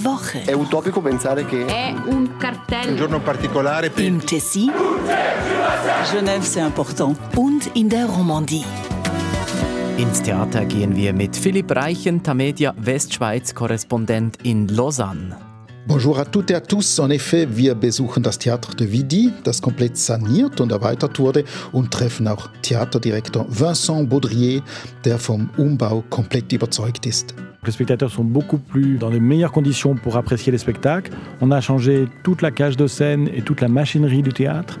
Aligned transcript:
die 0.00 0.04
Woche. 0.04 0.44
È 0.44 0.52
utopico 0.52 1.00
pensare 1.00 1.44
che 1.44 1.64
È 1.66 1.94
un 2.06 2.36
cartello. 2.38 2.90
Un 2.90 2.96
giorno 2.96 3.20
particolare 3.20 3.90
per 3.90 4.04
Im 4.04 4.24
Tessin 4.24 4.72
Genève, 6.10 6.44
c'est 6.44 6.64
important. 6.64 7.16
und 7.36 7.70
in 7.74 7.88
der 7.88 8.06
Romandie. 8.06 8.64
Ins 9.96 10.22
Theater 10.22 10.64
gehen 10.64 10.96
wir 10.96 11.12
mit 11.12 11.36
Philipp 11.36 11.70
Reichen, 11.70 12.22
Tamedia 12.22 12.74
Westschweiz-Korrespondent 12.78 14.38
in 14.42 14.66
Lausanne. 14.68 15.36
Bonjour 15.86 16.18
à 16.18 16.24
toutes 16.24 16.50
et 16.50 16.54
à 16.54 16.60
tous. 16.60 16.98
En 17.00 17.10
effet, 17.10 17.48
wir 17.50 17.74
besuchen 17.74 18.22
das 18.22 18.38
Theater 18.38 18.74
de 18.74 18.90
Vidi, 18.90 19.32
das 19.44 19.60
komplett 19.60 19.96
saniert 19.96 20.60
und 20.60 20.72
erweitert 20.72 21.18
wurde, 21.18 21.44
und 21.72 21.90
treffen 21.90 22.28
auch 22.28 22.48
Theaterdirektor 22.62 23.46
Vincent 23.48 24.08
Baudrier, 24.08 24.62
der 25.04 25.18
vom 25.18 25.50
Umbau 25.56 26.02
komplett 26.08 26.52
überzeugt 26.52 27.06
ist. 27.06 27.34
Les 27.66 27.72
spectateurs 27.72 28.10
sont 28.10 28.24
beaucoup 28.24 28.58
plus 28.58 28.96
dans 28.96 29.10
de 29.10 29.18
meilleures 29.18 29.52
conditions 29.52 29.94
pour 29.94 30.16
apprécier 30.16 30.50
les 30.50 30.58
spectacles. 30.58 31.12
On 31.40 31.50
a 31.50 31.60
changé 31.60 32.08
toute 32.22 32.40
la 32.40 32.50
cage 32.50 32.76
de 32.76 32.86
scène 32.86 33.28
et 33.34 33.42
toute 33.42 33.60
la 33.60 33.68
machinerie 33.68 34.22
du 34.22 34.32
théâtre. 34.32 34.78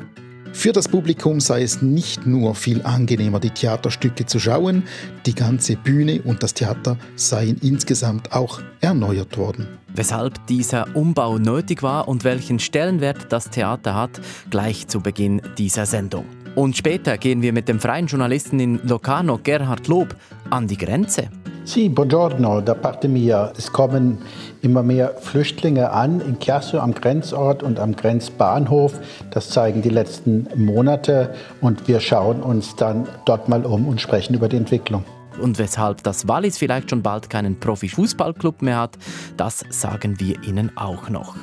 Für 0.52 0.72
das 0.72 0.88
Publikum 0.88 1.40
sei 1.40 1.62
es 1.62 1.80
nicht 1.80 2.26
nur 2.26 2.54
viel 2.54 2.82
angenehmer, 2.82 3.38
die 3.38 3.50
Theaterstücke 3.50 4.26
zu 4.26 4.38
schauen, 4.40 4.82
die 5.24 5.34
ganze 5.34 5.76
Bühne 5.76 6.20
und 6.22 6.42
das 6.42 6.54
Theater 6.54 6.96
seien 7.14 7.56
insgesamt 7.62 8.32
auch 8.32 8.60
erneuert 8.80 9.38
worden. 9.38 9.68
Weshalb 9.94 10.46
dieser 10.48 10.94
Umbau 10.94 11.38
nötig 11.38 11.82
war 11.82 12.08
und 12.08 12.24
welchen 12.24 12.58
Stellenwert 12.58 13.32
das 13.32 13.50
Theater 13.50 13.94
hat, 13.94 14.20
gleich 14.50 14.88
zu 14.88 15.00
Beginn 15.00 15.40
dieser 15.56 15.86
Sendung. 15.86 16.24
Und 16.56 16.76
später 16.76 17.16
gehen 17.16 17.42
wir 17.42 17.52
mit 17.52 17.68
dem 17.68 17.78
freien 17.78 18.06
Journalisten 18.06 18.58
in 18.58 18.80
Locarno, 18.82 19.38
Gerhard 19.42 19.86
Lob, 19.86 20.16
an 20.50 20.66
die 20.66 20.76
Grenze. 20.76 21.30
Sì, 21.62 21.88
buongiorno 21.88 22.60
da 22.60 22.74
parte 22.74 23.06
mia. 23.06 23.52
Es 23.56 23.70
kommen 23.70 24.18
immer 24.62 24.82
mehr 24.82 25.14
Flüchtlinge 25.20 25.90
an 25.90 26.20
in 26.20 26.38
Chiasso 26.38 26.78
am 26.78 26.92
Grenzort 26.92 27.62
und 27.62 27.78
am 27.78 27.94
Grenzbahnhof. 27.94 28.98
Das 29.30 29.50
zeigen 29.50 29.82
die 29.82 29.90
letzten 29.90 30.48
Monate 30.56 31.32
und 31.60 31.86
wir 31.86 32.00
schauen 32.00 32.42
uns 32.42 32.74
dann 32.76 33.06
dort 33.24 33.48
mal 33.48 33.64
um 33.64 33.86
und 33.86 34.00
sprechen 34.00 34.34
über 34.34 34.48
die 34.48 34.56
Entwicklung. 34.56 35.04
Und 35.40 35.58
weshalb 35.58 36.02
das 36.02 36.26
Wallis 36.26 36.58
vielleicht 36.58 36.90
schon 36.90 37.02
bald 37.02 37.30
keinen 37.30 37.60
Profi-Fußballclub 37.60 38.62
mehr 38.62 38.78
hat, 38.78 38.98
das 39.36 39.64
sagen 39.70 40.18
wir 40.18 40.42
Ihnen 40.42 40.76
auch 40.76 41.08
noch. 41.08 41.36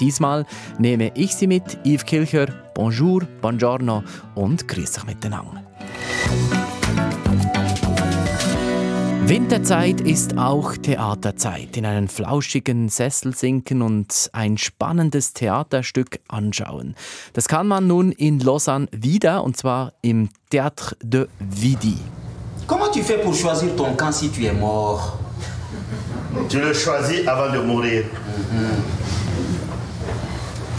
Diesmal 0.00 0.44
nehme 0.78 1.12
ich 1.14 1.34
Sie 1.34 1.46
mit, 1.46 1.78
Yves 1.84 2.04
Kilcher. 2.04 2.46
Bonjour, 2.74 3.22
buongiorno 3.40 4.02
und 4.34 4.66
grüß 4.68 4.98
euch 4.98 5.06
miteinander. 5.06 5.62
Winterzeit 9.24 10.00
ist 10.00 10.36
auch 10.36 10.76
Theaterzeit. 10.76 11.76
In 11.76 11.86
einen 11.86 12.08
flauschigen 12.08 12.88
Sessel 12.88 13.34
sinken 13.34 13.80
und 13.80 14.28
ein 14.32 14.58
spannendes 14.58 15.32
Theaterstück 15.32 16.18
anschauen. 16.28 16.96
Das 17.32 17.46
kann 17.46 17.68
man 17.68 17.86
nun 17.86 18.10
in 18.10 18.40
Lausanne 18.40 18.88
wieder, 18.90 19.44
und 19.44 19.56
zwar 19.56 19.92
im 20.02 20.28
Théâtre 20.50 20.94
de 21.02 21.28
Vidi. 21.38 21.98
Comment 22.66 22.90
tu 22.92 23.02
fais 23.02 23.18
pour 23.22 23.34
choisir 23.34 23.76
ton 23.76 23.94
camp 23.96 24.12
si 24.12 24.28
tu 24.28 24.44
es 24.44 24.52
mort 24.52 25.18
Tu 26.48 26.58
le 26.58 26.74
choisis 26.74 27.26
avant 27.26 27.52
de 27.52 27.60
mourir. 27.60 28.04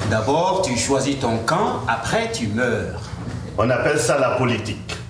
D'abord, 0.10 0.64
tu 0.64 0.78
choisis 0.78 1.18
ton 1.20 1.38
camp, 1.46 1.82
après 1.88 2.30
tu 2.32 2.48
meurs. 2.48 3.00
On 3.58 3.70
appelle 3.70 4.00
ça 4.00 4.20
la 4.20 4.32
politique. 4.32 5.03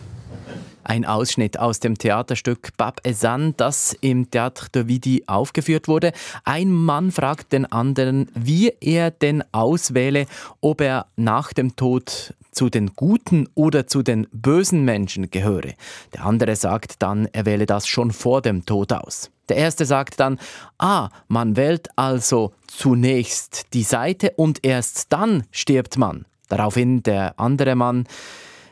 Ein 0.83 1.05
Ausschnitt 1.05 1.57
aus 1.57 1.79
dem 1.79 1.97
Theaterstück 1.97 2.75
Bab 2.77 2.99
Esan, 3.03 3.53
das 3.57 3.95
im 4.01 4.29
Théâtre 4.29 4.69
de 4.71 4.87
Vidi 4.87 5.23
aufgeführt 5.27 5.87
wurde. 5.87 6.11
Ein 6.43 6.71
Mann 6.71 7.11
fragt 7.11 7.53
den 7.53 7.65
anderen, 7.65 8.29
wie 8.35 8.73
er 8.81 9.11
denn 9.11 9.43
auswähle, 9.51 10.25
ob 10.61 10.81
er 10.81 11.07
nach 11.15 11.53
dem 11.53 11.75
Tod 11.75 12.33
zu 12.51 12.69
den 12.69 12.95
guten 12.95 13.47
oder 13.55 13.87
zu 13.87 14.03
den 14.03 14.27
bösen 14.31 14.85
Menschen 14.85 15.31
gehöre. 15.31 15.73
Der 16.13 16.25
andere 16.25 16.55
sagt 16.55 17.01
dann, 17.01 17.27
er 17.31 17.45
wähle 17.45 17.65
das 17.65 17.87
schon 17.87 18.11
vor 18.11 18.41
dem 18.41 18.65
Tod 18.65 18.93
aus. 18.93 19.31
Der 19.49 19.57
erste 19.57 19.85
sagt 19.85 20.19
dann, 20.19 20.39
ah, 20.77 21.09
man 21.27 21.55
wählt 21.55 21.89
also 21.95 22.53
zunächst 22.67 23.73
die 23.73 23.83
Seite 23.83 24.31
und 24.35 24.63
erst 24.63 25.11
dann 25.11 25.43
stirbt 25.51 25.97
man. 25.97 26.25
Daraufhin 26.49 27.03
der 27.03 27.39
andere 27.39 27.75
Mann, 27.75 28.05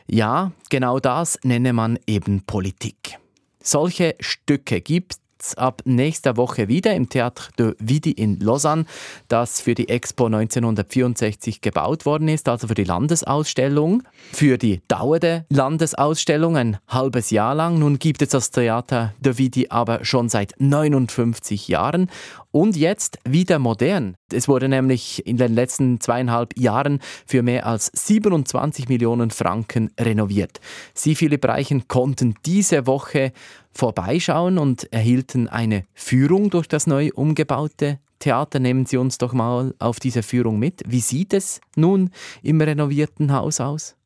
ja, 0.06 0.52
genau 0.70 0.98
das 1.00 1.38
nenne 1.42 1.72
man 1.72 1.98
eben 2.06 2.42
Politik. 2.42 3.18
Solche 3.62 4.16
Stücke 4.20 4.80
gibt 4.80 5.16
ab 5.56 5.82
nächster 5.84 6.36
Woche 6.36 6.68
wieder 6.68 6.94
im 6.94 7.08
Théâtre 7.08 7.50
de 7.58 7.74
Vidi 7.78 8.12
in 8.12 8.38
Lausanne, 8.40 8.84
das 9.28 9.60
für 9.60 9.74
die 9.74 9.88
Expo 9.88 10.26
1964 10.26 11.60
gebaut 11.60 12.06
worden 12.06 12.28
ist, 12.28 12.48
also 12.48 12.68
für 12.68 12.74
die 12.74 12.84
Landesausstellung, 12.84 14.02
für 14.32 14.58
die 14.58 14.82
Dauer 14.88 15.18
der 15.18 15.44
Landesausstellung, 15.48 16.56
ein 16.56 16.78
halbes 16.88 17.30
Jahr 17.30 17.54
lang. 17.54 17.78
Nun 17.78 17.98
gibt 17.98 18.22
es 18.22 18.30
das 18.30 18.50
Theater 18.50 19.14
de 19.20 19.38
Vidi 19.38 19.68
aber 19.68 20.04
schon 20.04 20.28
seit 20.28 20.54
59 20.58 21.68
Jahren 21.68 22.08
und 22.52 22.76
jetzt 22.76 23.18
wieder 23.24 23.58
modern. 23.58 24.14
Es 24.32 24.46
wurde 24.46 24.68
nämlich 24.68 25.26
in 25.26 25.38
den 25.38 25.54
letzten 25.54 26.00
zweieinhalb 26.00 26.56
Jahren 26.56 27.00
für 27.26 27.42
mehr 27.42 27.66
als 27.66 27.90
27 27.92 28.88
Millionen 28.88 29.30
Franken 29.30 29.90
renoviert. 29.98 30.60
Sie, 30.94 31.14
Philipp 31.14 31.44
Reichen, 31.44 31.88
konnten 31.88 32.34
diese 32.46 32.86
Woche 32.86 33.32
vorbeischauen 33.72 34.58
und 34.58 34.92
erhielten 34.92 35.48
eine 35.48 35.84
Führung 35.94 36.50
durch 36.50 36.68
das 36.68 36.86
neu 36.86 37.10
umgebaute 37.14 37.98
Theater. 38.18 38.60
Nehmen 38.60 38.86
Sie 38.86 38.98
uns 38.98 39.18
doch 39.18 39.32
mal 39.32 39.74
auf 39.78 39.98
diese 39.98 40.22
Führung 40.22 40.58
mit. 40.58 40.82
Wie 40.86 41.00
sieht 41.00 41.32
es 41.32 41.60
nun 41.74 42.10
im 42.42 42.60
renovierten 42.60 43.32
Haus 43.32 43.60
aus? 43.60 43.96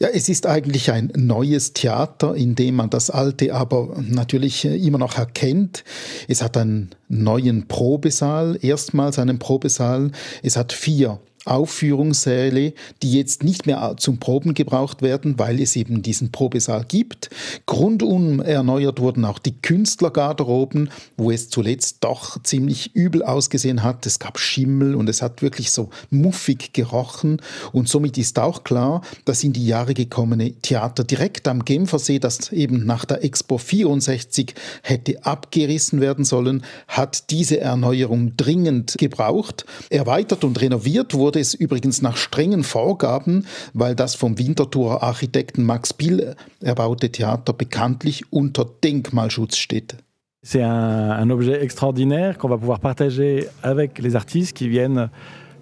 Ja, 0.00 0.08
es 0.08 0.28
ist 0.28 0.46
eigentlich 0.46 0.90
ein 0.90 1.12
neues 1.14 1.72
Theater, 1.72 2.34
in 2.34 2.54
dem 2.54 2.76
man 2.76 2.90
das 2.90 3.10
alte 3.10 3.54
aber 3.54 3.96
natürlich 4.00 4.64
immer 4.64 4.98
noch 4.98 5.16
erkennt. 5.16 5.84
Es 6.26 6.42
hat 6.42 6.56
einen 6.56 6.90
neuen 7.08 7.68
Probesaal, 7.68 8.58
erstmals 8.60 9.18
einen 9.18 9.38
Probesaal. 9.38 10.10
Es 10.42 10.56
hat 10.56 10.72
vier 10.72 11.20
Aufführungssäle, 11.44 12.72
die 13.02 13.12
jetzt 13.12 13.44
nicht 13.44 13.66
mehr 13.66 13.94
zum 13.98 14.18
Proben 14.18 14.54
gebraucht 14.54 15.02
werden, 15.02 15.38
weil 15.38 15.60
es 15.60 15.76
eben 15.76 16.02
diesen 16.02 16.32
Probesaal 16.32 16.84
gibt. 16.86 17.30
Grundum 17.66 18.40
erneuert 18.40 19.00
wurden 19.00 19.24
auch 19.24 19.38
die 19.38 19.60
Künstlergarderoben, 19.60 20.90
wo 21.16 21.30
es 21.30 21.50
zuletzt 21.50 21.98
doch 22.00 22.42
ziemlich 22.42 22.94
übel 22.94 23.22
ausgesehen 23.22 23.82
hat. 23.82 24.06
Es 24.06 24.18
gab 24.18 24.38
Schimmel 24.38 24.94
und 24.94 25.08
es 25.08 25.22
hat 25.22 25.42
wirklich 25.42 25.70
so 25.70 25.90
muffig 26.10 26.72
gerochen. 26.72 27.40
Und 27.72 27.88
somit 27.88 28.16
ist 28.18 28.38
auch 28.38 28.64
klar, 28.64 29.02
dass 29.24 29.44
in 29.44 29.52
die 29.52 29.66
Jahre 29.66 29.94
gekommene 29.94 30.52
Theater 30.52 31.04
direkt 31.04 31.46
am 31.48 31.64
Genfersee, 31.64 32.18
das 32.18 32.52
eben 32.52 32.86
nach 32.86 33.04
der 33.04 33.22
Expo 33.22 33.58
64 33.58 34.54
hätte 34.82 35.24
abgerissen 35.24 36.00
werden 36.00 36.24
sollen, 36.24 36.64
hat 36.88 37.30
diese 37.30 37.60
Erneuerung 37.60 38.36
dringend 38.36 38.96
gebraucht. 38.98 39.66
Erweitert 39.90 40.44
und 40.44 40.60
renoviert 40.60 41.14
wurde 41.14 41.33
es 41.40 41.54
übrigens 41.54 42.02
nach 42.02 42.16
strengen 42.16 42.64
Vorgaben, 42.64 43.46
weil 43.72 43.94
das 43.94 44.14
vom 44.14 44.38
Winterthurer 44.38 45.02
Architekten 45.02 45.64
Max 45.64 45.92
Bill 45.92 46.34
erbaute 46.60 47.10
Theater 47.10 47.52
bekanntlich 47.52 48.24
unter 48.30 48.66
Denkmalschutz 48.82 49.56
steht. 49.56 49.96
C'est 50.42 50.62
un, 50.62 51.10
un 51.10 51.30
objet 51.30 51.62
extraordinaire 51.62 52.36
qu'on 52.36 52.48
va 52.48 52.58
pouvoir 52.58 52.78
partager 52.78 53.48
avec 53.62 53.98
les 53.98 54.14
artistes 54.14 54.54
qui 54.54 54.68
viennent 54.68 55.08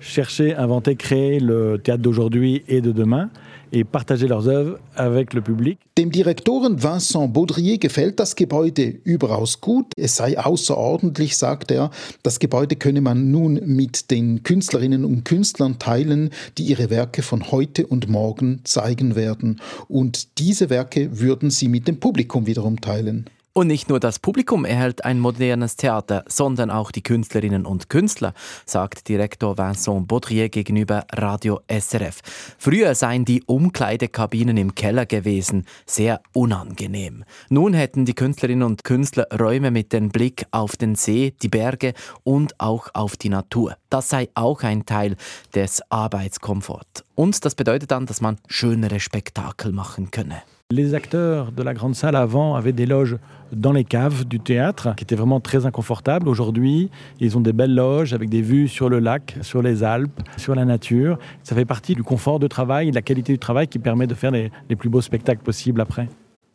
chercher, 0.01 0.57
inventer, 0.57 0.97
créer 0.97 1.39
le 1.39 1.79
théâtre 1.79 2.03
d'aujourd'hui 2.03 2.65
et 2.67 2.81
de 2.81 2.91
demain 2.91 3.31
et 3.73 3.85
partager 3.85 4.29
leurs 4.29 4.49
œuvres 4.49 4.79
avec 4.95 5.33
le 5.33 5.41
public. 5.41 5.79
Dem 5.97 6.11
Direktoren 6.11 6.83
Vincent 6.83 7.29
Baudrier 7.29 7.79
gefällt 7.79 8.21
das 8.21 8.37
Gebäude 8.37 8.85
überaus 9.05 9.61
gut. 9.61 9.87
Es 9.97 10.17
sei 10.17 10.39
außerordentlich, 10.39 11.37
sagt 11.37 11.71
er. 11.71 11.91
Das 12.23 12.39
Gebäude 12.39 12.77
könne 12.77 13.01
man 13.01 13.31
nun 13.31 13.61
mit 13.65 14.11
den 14.11 14.43
Künstlerinnen 14.43 15.05
und 15.05 15.25
Künstlern 15.25 15.79
teilen, 15.79 16.31
die 16.59 16.65
ihre 16.65 16.91
Werke 16.91 17.23
von 17.23 17.51
heute 17.51 17.87
und 17.87 18.09
morgen 18.09 18.61
zeigen 18.65 19.17
werden. 19.17 19.61
Und 19.89 20.39
diese 20.39 20.71
Werke 20.71 21.19
würden 21.19 21.51
sie 21.51 21.69
mit 21.69 21.89
dem 21.89 21.99
Publikum 21.99 22.47
wiederum 22.47 22.81
teilen. 22.81 23.27
Und 23.55 23.67
nicht 23.67 23.91
nur 23.91 24.01
das 24.01 24.19
Publikum 24.19 24.65
erhält 24.65 25.05
ein 25.05 25.21
modernes 25.21 25.77
Theater, 25.77 26.25
sondern 26.27 26.71
auch 26.71 26.91
die 26.91 27.03
Künstlerinnen 27.03 27.67
und 27.67 27.91
Künstler, 27.91 28.33
sagt 28.65 29.09
Direktor 29.09 29.59
Vincent 29.59 30.09
Baudrier 30.09 30.49
gegenüber 30.49 31.05
Radio 31.13 31.61
SRF. 31.69 32.23
Früher 32.57 32.95
seien 32.95 33.27
die 33.27 33.43
Umkleidekabinen 33.45 34.57
im 34.57 34.75
Keller 34.75 35.05
gewesen, 35.05 35.67
sehr 35.85 36.23
unangenehm. 36.33 37.25
Nun 37.51 37.75
hätten 37.75 38.07
die 38.07 38.15
Künstlerinnen 38.15 38.63
und 38.63 38.85
Künstler 38.85 39.27
Räume 39.39 39.71
mit 39.71 39.93
dem 39.93 40.09
Blick 40.09 40.47
auf 40.51 40.79
den 40.79 40.95
See, 40.95 41.35
die 41.43 41.49
Berge 41.49 41.93
und 42.25 42.59
auch 42.59 42.89
auf 42.95 43.19
die 43.19 43.29
Natur. 43.29 43.77
Das 43.91 44.09
sei 44.09 44.31
auch 44.35 44.63
ein 44.63 44.87
Teil 44.87 45.17
des 45.55 45.83
Arbeitskomforts. 45.91 47.05
Und 47.15 47.45
das 47.45 47.55
bedeutet 47.55 47.91
dann, 47.91 48.07
dass 48.07 48.23
man 48.23 48.39
schönere 48.47 48.99
Spektakel 48.99 49.73
machen 49.73 50.11
könne. 50.11 50.43
Les 50.75 50.95
acteurs 50.95 51.53
de 51.53 51.63
la 51.63 51.75
grande 51.75 51.95
salle 51.95 52.17
avant 52.17 52.55
avaient 52.55 52.73
des 52.73 52.87
loges 52.87 53.19
dans 53.53 53.73
les 53.73 53.85
caves 53.85 54.25
du 54.25 54.41
théâtre, 54.41 54.95
qui 54.97 55.05
étaient 55.05 55.15
vraiment 55.15 55.39
très 55.39 55.67
inconfortables. 55.67 56.31
Aujourd'hui, 56.31 56.89
ils 57.21 57.37
ont 57.37 57.43
des 57.43 57.53
belles 57.53 57.75
loges 57.75 58.15
avec 58.15 58.31
des 58.31 58.41
vues 58.41 58.69
sur 58.69 58.89
le 58.89 58.99
lac, 58.99 59.37
sur 59.43 59.61
les 59.61 59.85
Alpes, 59.85 60.23
sur 60.39 60.55
la 60.55 60.65
nature. 60.65 61.19
Ça 61.43 61.55
fait 61.55 61.67
partie 61.67 61.95
du 61.95 62.03
confort 62.03 62.39
de 62.39 62.47
travail, 62.47 62.89
de 62.89 62.95
la 62.95 63.03
qualité 63.03 63.35
du 63.35 63.39
travail 63.39 63.69
qui 63.69 63.79
permet 63.79 64.07
de 64.07 64.15
faire 64.15 64.31
les, 64.31 64.51
plus 64.79 64.89
beaux 64.89 65.03
spectacles 65.03 65.43
possibles 65.43 65.83
après. 65.83 66.09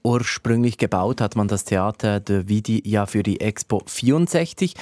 Ursprünglich 0.04 0.78
gebaut 0.80 1.22
hat 1.22 1.36
man 1.36 1.48
das 1.48 1.66
Theater 1.66 2.20
de 2.20 2.42
Vidi 2.48 2.82
ja 2.86 3.06
Expo 3.40 3.84
64. 3.86 4.74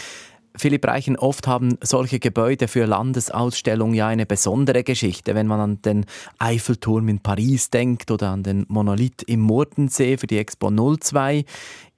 Philipp 0.57 0.85
Reichen, 0.85 1.17
oft 1.17 1.47
haben 1.47 1.77
solche 1.81 2.19
Gebäude 2.19 2.67
für 2.67 2.85
Landesausstellungen 2.85 3.95
ja 3.95 4.07
eine 4.07 4.25
besondere 4.25 4.83
Geschichte. 4.83 5.35
Wenn 5.35 5.47
man 5.47 5.59
an 5.59 5.81
den 5.81 6.05
Eiffelturm 6.39 7.09
in 7.09 7.19
Paris 7.19 7.69
denkt 7.69 8.11
oder 8.11 8.29
an 8.29 8.43
den 8.43 8.65
Monolith 8.67 9.23
im 9.27 9.41
Murtensee 9.41 10.17
für 10.17 10.27
die 10.27 10.37
Expo 10.37 10.69
02. 10.71 11.45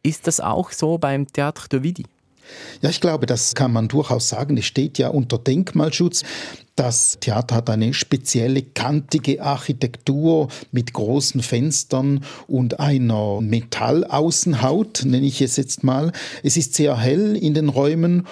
Ist 0.04 0.28
das 0.28 0.40
auch 0.40 0.72
so 0.72 0.98
beim 0.98 1.24
Théâtre 1.24 1.68
de 1.70 1.84
Vidi? 1.84 2.06
Ja, 2.82 2.90
ich 2.90 3.02
glaube, 3.02 3.26
das 3.26 3.56
kann 3.56 3.74
man 3.74 3.88
durchaus 3.88 4.30
sagen. 4.30 4.58
Es 4.58 4.66
steht 4.66 4.98
ja 4.98 5.10
unter 5.10 5.38
Denkmalschutz. 5.38 6.24
Das 6.78 7.18
Theater 7.20 7.56
hat 7.56 7.72
eine 7.72 7.92
spezielle 7.96 8.62
kantige 8.62 9.42
Architektur 9.42 10.48
mit 10.72 10.94
großen 10.94 11.42
Fenstern 11.42 12.24
und 12.46 12.80
einer 12.80 13.42
Metallaußenhaut, 13.42 15.02
nenne 15.04 15.26
ich 15.26 15.42
es 15.42 15.58
jetzt 15.58 15.84
mal. 15.84 16.12
Es 16.44 16.56
ist 16.56 16.76
sehr 16.76 16.96
hell 16.96 17.36
in 17.36 17.56
den 17.56 17.70
Räumen 17.70 18.28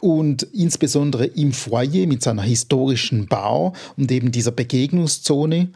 und 0.00 0.44
insbesondere 0.44 1.26
im 1.26 1.52
Foyer 1.52 2.06
mit 2.06 2.22
seiner 2.22 2.40
historischen 2.40 3.26
Bar 3.26 3.74
und 3.98 4.10
eben 4.10 4.32
dieser 4.32 4.52
Begegnungszone. 4.52 5.68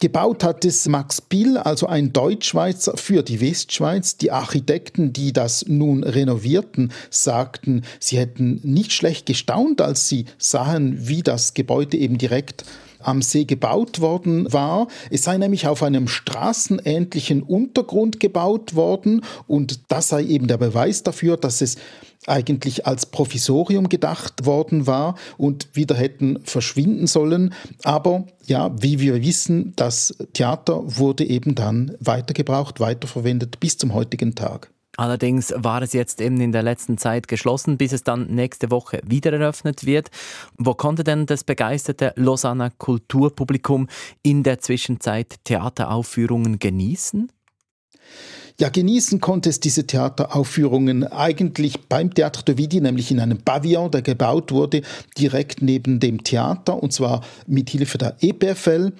Gebaut 0.00 0.44
hat 0.44 0.64
es 0.64 0.86
Max 0.86 1.20
Bill, 1.20 1.56
also 1.56 1.88
ein 1.88 2.12
Deutschschweizer 2.12 2.96
für 2.96 3.24
die 3.24 3.40
Westschweiz. 3.40 4.16
Die 4.16 4.30
Architekten, 4.30 5.12
die 5.12 5.32
das 5.32 5.64
nun 5.66 6.04
renovierten, 6.04 6.92
sagten, 7.10 7.82
sie 7.98 8.16
hätten 8.16 8.60
nicht 8.62 8.92
schlecht 8.92 9.26
gestaunt, 9.26 9.80
als 9.80 10.08
sie 10.08 10.26
sahen, 10.38 11.08
wie 11.08 11.24
das 11.24 11.52
Gebäude 11.52 11.96
eben 11.96 12.16
direkt 12.16 12.64
am 13.00 13.22
See 13.22 13.44
gebaut 13.44 14.00
worden 14.00 14.52
war. 14.52 14.86
Es 15.10 15.24
sei 15.24 15.36
nämlich 15.36 15.66
auf 15.66 15.82
einem 15.82 16.06
straßenähnlichen 16.06 17.42
Untergrund 17.42 18.20
gebaut 18.20 18.76
worden 18.76 19.22
und 19.48 19.80
das 19.88 20.10
sei 20.10 20.22
eben 20.22 20.46
der 20.46 20.58
Beweis 20.58 21.02
dafür, 21.02 21.36
dass 21.36 21.60
es 21.60 21.76
eigentlich 22.28 22.86
als 22.86 23.06
Provisorium 23.06 23.88
gedacht 23.88 24.46
worden 24.46 24.86
war 24.86 25.16
und 25.36 25.68
wieder 25.74 25.94
hätten 25.94 26.40
verschwinden 26.44 27.06
sollen. 27.06 27.54
Aber 27.84 28.26
ja, 28.46 28.70
wie 28.80 29.00
wir 29.00 29.22
wissen, 29.22 29.72
das 29.76 30.16
Theater 30.32 30.80
wurde 30.84 31.24
eben 31.24 31.54
dann 31.54 31.96
weitergebraucht, 32.00 32.80
weiterverwendet 32.80 33.60
bis 33.60 33.78
zum 33.78 33.94
heutigen 33.94 34.34
Tag. 34.34 34.70
Allerdings 34.98 35.54
war 35.56 35.80
es 35.80 35.92
jetzt 35.92 36.20
eben 36.20 36.40
in 36.40 36.50
der 36.50 36.64
letzten 36.64 36.98
Zeit 36.98 37.28
geschlossen, 37.28 37.78
bis 37.78 37.92
es 37.92 38.02
dann 38.02 38.26
nächste 38.34 38.72
Woche 38.72 39.00
wieder 39.06 39.32
eröffnet 39.32 39.86
wird. 39.86 40.08
Wo 40.56 40.74
konnte 40.74 41.04
denn 41.04 41.24
das 41.24 41.44
begeisterte 41.44 42.12
Lausanner 42.16 42.70
Kulturpublikum 42.70 43.86
in 44.22 44.42
der 44.42 44.58
Zwischenzeit 44.58 45.36
Theateraufführungen 45.44 46.58
genießen? 46.58 47.30
Ja, 48.60 48.70
genießen 48.70 49.20
konnte 49.20 49.50
es 49.50 49.60
diese 49.60 49.86
Theateraufführungen 49.86 51.04
eigentlich 51.04 51.86
beim 51.88 52.08
Théâtre 52.08 52.44
de 52.44 52.58
Vidi, 52.58 52.80
nämlich 52.80 53.12
in 53.12 53.20
einem 53.20 53.38
Pavillon, 53.38 53.92
der 53.92 54.02
gebaut 54.02 54.50
wurde, 54.50 54.82
direkt 55.16 55.62
neben 55.62 56.00
dem 56.00 56.24
Theater, 56.24 56.82
und 56.82 56.92
zwar 56.92 57.22
mit 57.46 57.70
Hilfe 57.70 57.98
der 57.98 58.16
EPFL. 58.20 58.92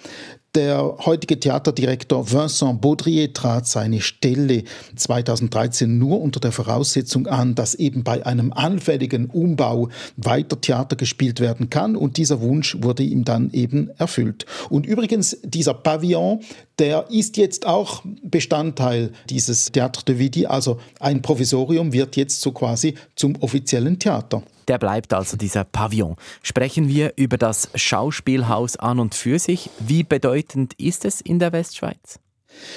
Der 0.55 0.97
heutige 1.05 1.39
Theaterdirektor 1.39 2.33
Vincent 2.33 2.81
Baudrier 2.81 3.35
trat 3.35 3.67
seine 3.67 4.01
Stelle 4.01 4.65
2013 4.97 5.99
nur 5.99 6.23
unter 6.23 6.41
der 6.41 6.53
Voraussetzung 6.53 7.27
an, 7.27 7.55
dass 7.55 7.75
eben 7.75 8.03
bei 8.03 8.25
einem 8.25 8.55
anfälligen 8.55 9.27
Umbau 9.27 9.91
weiter 10.17 10.59
Theater 10.59 10.97
gespielt 10.97 11.41
werden 11.41 11.69
kann 11.69 11.97
und 11.97 12.17
dieser 12.17 12.41
Wunsch 12.41 12.79
wurde 12.81 13.03
ihm 13.03 13.25
dann 13.25 13.51
eben 13.53 13.91
erfüllt. 13.99 14.47
Und 14.71 14.87
übrigens, 14.87 15.37
dieser 15.45 15.75
Pavillon, 15.75 16.41
der 16.79 17.11
ist 17.11 17.37
jetzt 17.37 17.67
auch 17.67 18.03
Bestandteil 18.23 19.13
dieses 19.29 19.71
Théâtre 19.71 20.03
de 20.07 20.19
Vidi, 20.19 20.47
also 20.47 20.81
ein 20.99 21.21
Provisorium 21.21 21.93
wird 21.93 22.17
jetzt 22.17 22.41
so 22.41 22.53
quasi 22.53 22.95
zum 23.17 23.37
offiziellen 23.43 23.99
Theater. 23.99 24.43
Der 24.69 24.79
bleibt 24.79 25.15
also 25.15 25.37
dieser 25.37 25.65
Pavillon. 25.65 26.17
Sprechen 26.43 26.89
wir 26.89 27.15
über 27.17 27.39
das 27.39 27.71
Schauspielhaus 27.75 28.77
an 28.77 29.01
und 29.01 29.15
für 29.15 29.39
sich. 29.39 29.71
Wie 29.81 30.05
bedeutend 30.05 30.75
ist 30.75 31.05
es 31.05 31.21
in 31.21 31.39
der 31.39 31.53
Westschweiz? 31.53 32.21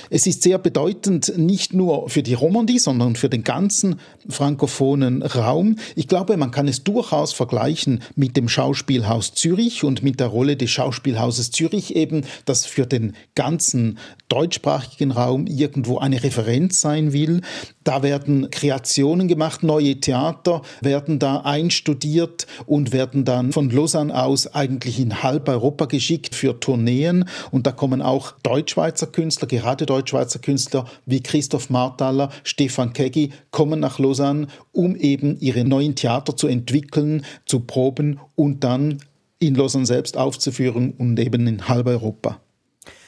Es 0.09 0.27
ist 0.27 0.43
sehr 0.43 0.57
bedeutend, 0.57 1.37
nicht 1.37 1.73
nur 1.73 2.09
für 2.09 2.23
die 2.23 2.33
Romandie, 2.33 2.79
sondern 2.79 3.15
für 3.15 3.29
den 3.29 3.43
ganzen 3.43 3.99
frankophonen 4.27 5.23
Raum. 5.23 5.77
Ich 5.95 6.07
glaube, 6.07 6.37
man 6.37 6.51
kann 6.51 6.67
es 6.67 6.83
durchaus 6.83 7.33
vergleichen 7.33 8.01
mit 8.15 8.37
dem 8.37 8.49
Schauspielhaus 8.49 9.33
Zürich 9.33 9.83
und 9.83 10.03
mit 10.03 10.19
der 10.19 10.27
Rolle 10.27 10.57
des 10.57 10.69
Schauspielhauses 10.69 11.51
Zürich 11.51 11.95
eben, 11.95 12.25
das 12.45 12.65
für 12.65 12.85
den 12.85 13.13
ganzen 13.35 13.97
deutschsprachigen 14.29 15.11
Raum 15.11 15.47
irgendwo 15.47 15.97
eine 15.97 16.23
Referenz 16.23 16.81
sein 16.81 17.13
will. 17.13 17.41
Da 17.83 18.03
werden 18.03 18.49
Kreationen 18.51 19.27
gemacht, 19.27 19.63
neue 19.63 19.99
Theater 19.99 20.61
werden 20.81 21.19
da 21.19 21.37
einstudiert 21.37 22.45
und 22.65 22.91
werden 22.91 23.25
dann 23.25 23.51
von 23.51 23.69
Lausanne 23.69 24.13
aus 24.23 24.53
eigentlich 24.53 24.99
in 24.99 25.23
halb 25.23 25.49
Europa 25.49 25.85
geschickt 25.85 26.35
für 26.35 26.59
Tourneen. 26.59 27.25
Und 27.51 27.67
da 27.67 27.71
kommen 27.71 28.01
auch 28.01 28.33
Deutschschweizer 28.43 29.07
Künstler, 29.07 29.47
gerade 29.47 29.70
Deutschschweizer 29.75 30.39
Künstler 30.39 30.85
wie 31.05 31.21
Christoph 31.21 31.69
Marthaler, 31.69 32.29
Stefan 32.43 32.93
Keggi, 32.93 33.31
kommen 33.51 33.79
nach 33.79 33.99
Lausanne, 33.99 34.47
um 34.71 34.95
eben 34.95 35.39
ihre 35.39 35.63
neuen 35.63 35.95
Theater 35.95 36.35
zu 36.35 36.47
entwickeln, 36.47 37.25
zu 37.45 37.61
proben 37.61 38.19
und 38.35 38.63
dann 38.63 38.99
in 39.39 39.55
Lausanne 39.55 39.85
selbst 39.85 40.17
aufzuführen 40.17 40.93
und 40.97 41.19
eben 41.19 41.47
in 41.47 41.67
halb 41.67 41.87
Europa. 41.87 42.39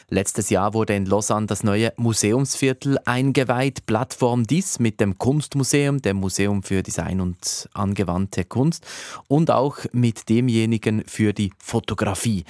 Letztes 0.10 0.50
Jahr 0.50 0.74
wurde 0.74 0.96
in 0.96 1.06
Lausanne 1.06 1.48
das 1.48 1.64
neue 1.64 1.92
Museumsviertel 1.98 3.00
eingeweiht, 3.06 3.86
Plattform 3.86 4.46
DIS 4.46 4.80
mit 4.80 5.00
dem 5.00 5.18
Kunstmuseum, 5.18 6.02
dem 6.02 6.18
Museum 6.18 6.62
für 6.62 6.84
Design 6.84 7.20
und 7.22 7.68
angewandte 7.74 8.44
Kunst 8.46 8.86
und 9.28 9.50
auch 9.50 9.78
mit 9.92 10.30
demjenigen 10.30 11.04
für 11.08 11.34
die 11.34 11.52
Fotografie 11.58 12.44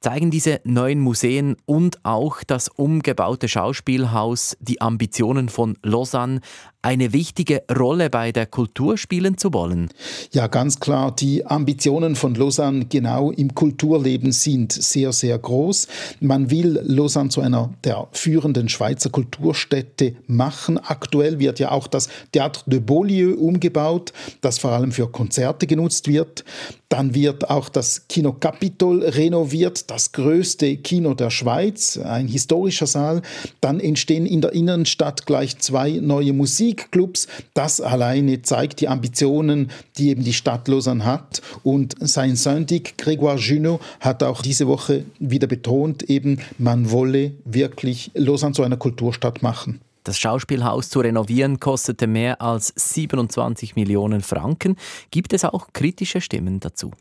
zeigen 0.00 0.30
diese 0.30 0.60
neuen 0.64 1.00
Museen 1.00 1.56
und 1.66 2.04
auch 2.04 2.42
das 2.46 2.68
umgebaute 2.68 3.48
Schauspielhaus 3.48 4.56
die 4.60 4.80
Ambitionen 4.80 5.48
von 5.48 5.76
Lausanne, 5.82 6.40
eine 6.82 7.12
wichtige 7.12 7.62
Rolle 7.76 8.08
bei 8.08 8.30
der 8.30 8.46
Kultur 8.46 8.96
spielen 8.98 9.36
zu 9.36 9.52
wollen? 9.52 9.88
Ja, 10.32 10.46
ganz 10.46 10.78
klar. 10.78 11.14
Die 11.14 11.44
Ambitionen 11.44 12.14
von 12.14 12.34
Lausanne 12.34 12.86
genau 12.86 13.32
im 13.32 13.54
Kulturleben 13.54 14.30
sind 14.32 14.72
sehr, 14.72 15.12
sehr 15.12 15.38
groß. 15.38 15.88
Man 16.20 16.50
will 16.50 16.80
Lausanne 16.84 17.30
zu 17.30 17.40
einer 17.40 17.70
der 17.84 18.06
führenden 18.12 18.68
Schweizer 18.68 19.10
Kulturstädte 19.10 20.14
machen. 20.26 20.78
Aktuell 20.78 21.38
wird 21.38 21.58
ja 21.58 21.72
auch 21.72 21.88
das 21.88 22.08
Théâtre 22.32 22.62
de 22.66 22.78
Beaulieu 22.78 23.34
umgebaut, 23.34 24.12
das 24.40 24.58
vor 24.58 24.70
allem 24.70 24.92
für 24.92 25.08
Konzerte 25.08 25.66
genutzt 25.66 26.06
wird. 26.06 26.44
Dann 26.88 27.14
wird 27.14 27.50
auch 27.50 27.68
das 27.68 28.08
Kino 28.08 28.32
Capitol 28.32 29.04
renoviert, 29.04 29.90
das 29.90 30.12
größte 30.12 30.78
Kino 30.78 31.12
der 31.12 31.30
Schweiz, 31.30 31.98
ein 31.98 32.28
historischer 32.28 32.86
Saal. 32.86 33.20
Dann 33.60 33.78
entstehen 33.78 34.24
in 34.24 34.40
der 34.40 34.54
Innenstadt 34.54 35.26
gleich 35.26 35.58
zwei 35.58 35.90
neue 36.00 36.32
Musikclubs. 36.68 37.26
Das 37.54 37.80
alleine 37.80 38.42
zeigt 38.42 38.80
die 38.80 38.88
Ambitionen, 38.88 39.70
die 39.96 40.10
eben 40.10 40.22
die 40.22 40.32
Stadt 40.32 40.68
Lausanne 40.68 41.04
hat. 41.04 41.40
Und 41.62 41.94
sein 42.00 42.36
Syndic 42.36 42.94
Grégoire 42.98 43.38
Junot 43.38 43.80
hat 44.00 44.22
auch 44.22 44.42
diese 44.42 44.66
Woche 44.66 45.04
wieder 45.18 45.46
betont, 45.46 46.02
eben 46.04 46.40
man 46.58 46.90
wolle 46.90 47.32
wirklich 47.44 48.10
Lausanne 48.14 48.52
zu 48.52 48.62
einer 48.62 48.76
Kulturstadt 48.76 49.42
machen. 49.42 49.80
Das 50.04 50.18
Schauspielhaus 50.18 50.88
zu 50.88 51.00
renovieren 51.00 51.60
kostete 51.60 52.06
mehr 52.06 52.40
als 52.40 52.72
27 52.76 53.76
Millionen 53.76 54.22
Franken. 54.22 54.76
Gibt 55.10 55.32
es 55.32 55.44
auch 55.44 55.68
kritische 55.72 56.20
Stimmen 56.20 56.60
dazu? 56.60 56.92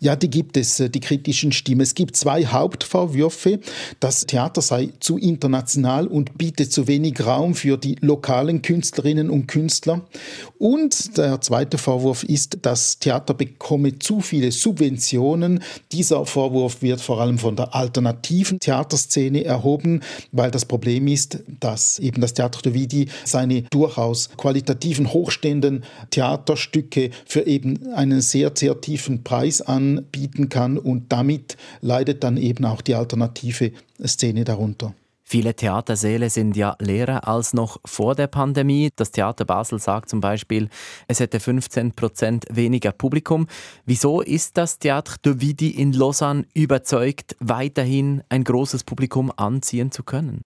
Ja, 0.00 0.16
die 0.16 0.30
gibt 0.30 0.56
es, 0.56 0.80
äh, 0.80 0.90
die 0.90 1.00
kritischen 1.00 1.52
Stimmen. 1.52 1.80
Es 1.80 1.94
gibt 1.94 2.16
zwei 2.16 2.44
Hauptvorwürfe. 2.46 3.60
Das 4.00 4.26
Theater 4.26 4.60
sei 4.62 4.90
zu 5.00 5.18
international 5.18 6.06
und 6.06 6.36
biete 6.38 6.68
zu 6.68 6.86
wenig 6.86 7.24
Raum 7.24 7.54
für 7.54 7.76
die 7.76 7.96
lokalen 8.00 8.62
Künstlerinnen 8.62 9.30
und 9.30 9.46
Künstler. 9.46 10.02
Und 10.58 11.16
der 11.16 11.40
zweite 11.40 11.78
Vorwurf 11.78 12.24
ist, 12.24 12.58
das 12.62 12.98
Theater 12.98 13.34
bekomme 13.34 13.98
zu 13.98 14.20
viele 14.20 14.52
Subventionen. 14.52 15.62
Dieser 15.92 16.26
Vorwurf 16.26 16.82
wird 16.82 17.00
vor 17.00 17.20
allem 17.20 17.38
von 17.38 17.56
der 17.56 17.74
alternativen 17.74 18.60
Theaterszene 18.60 19.44
erhoben, 19.44 20.00
weil 20.32 20.50
das 20.50 20.64
Problem 20.64 21.08
ist, 21.08 21.38
dass 21.60 21.98
eben 21.98 22.20
das 22.20 22.34
Theater 22.34 22.62
de 22.62 22.74
Vidi 22.74 23.08
seine 23.24 23.62
durchaus 23.62 24.30
qualitativen, 24.36 25.12
hochstehenden 25.12 25.84
Theaterstücke 26.10 27.10
für 27.26 27.46
eben 27.46 27.92
einen 27.94 28.20
sehr, 28.20 28.52
sehr 28.54 28.80
tiefen 28.80 29.24
Preis 29.24 29.53
anbieten 29.60 30.48
kann 30.48 30.78
und 30.78 31.12
damit 31.12 31.56
leidet 31.80 32.24
dann 32.24 32.36
eben 32.36 32.64
auch 32.64 32.80
die 32.80 32.94
alternative 32.94 33.72
Szene 34.04 34.44
darunter. 34.44 34.94
Viele 35.26 35.54
Theatersäle 35.54 36.28
sind 36.28 36.54
ja 36.54 36.76
leerer 36.78 37.26
als 37.26 37.54
noch 37.54 37.78
vor 37.86 38.14
der 38.14 38.26
Pandemie. 38.26 38.90
Das 38.94 39.10
Theater 39.10 39.46
Basel 39.46 39.78
sagt 39.78 40.10
zum 40.10 40.20
Beispiel, 40.20 40.68
es 41.08 41.18
hätte 41.18 41.40
15 41.40 41.92
Prozent 41.92 42.44
weniger 42.50 42.92
Publikum. 42.92 43.46
Wieso 43.86 44.20
ist 44.20 44.58
das 44.58 44.78
Theater 44.78 45.14
de 45.24 45.40
Vidi 45.40 45.70
in 45.70 45.94
Lausanne 45.94 46.44
überzeugt, 46.52 47.36
weiterhin 47.40 48.22
ein 48.28 48.44
großes 48.44 48.84
Publikum 48.84 49.32
anziehen 49.34 49.90
zu 49.90 50.02
können? 50.02 50.42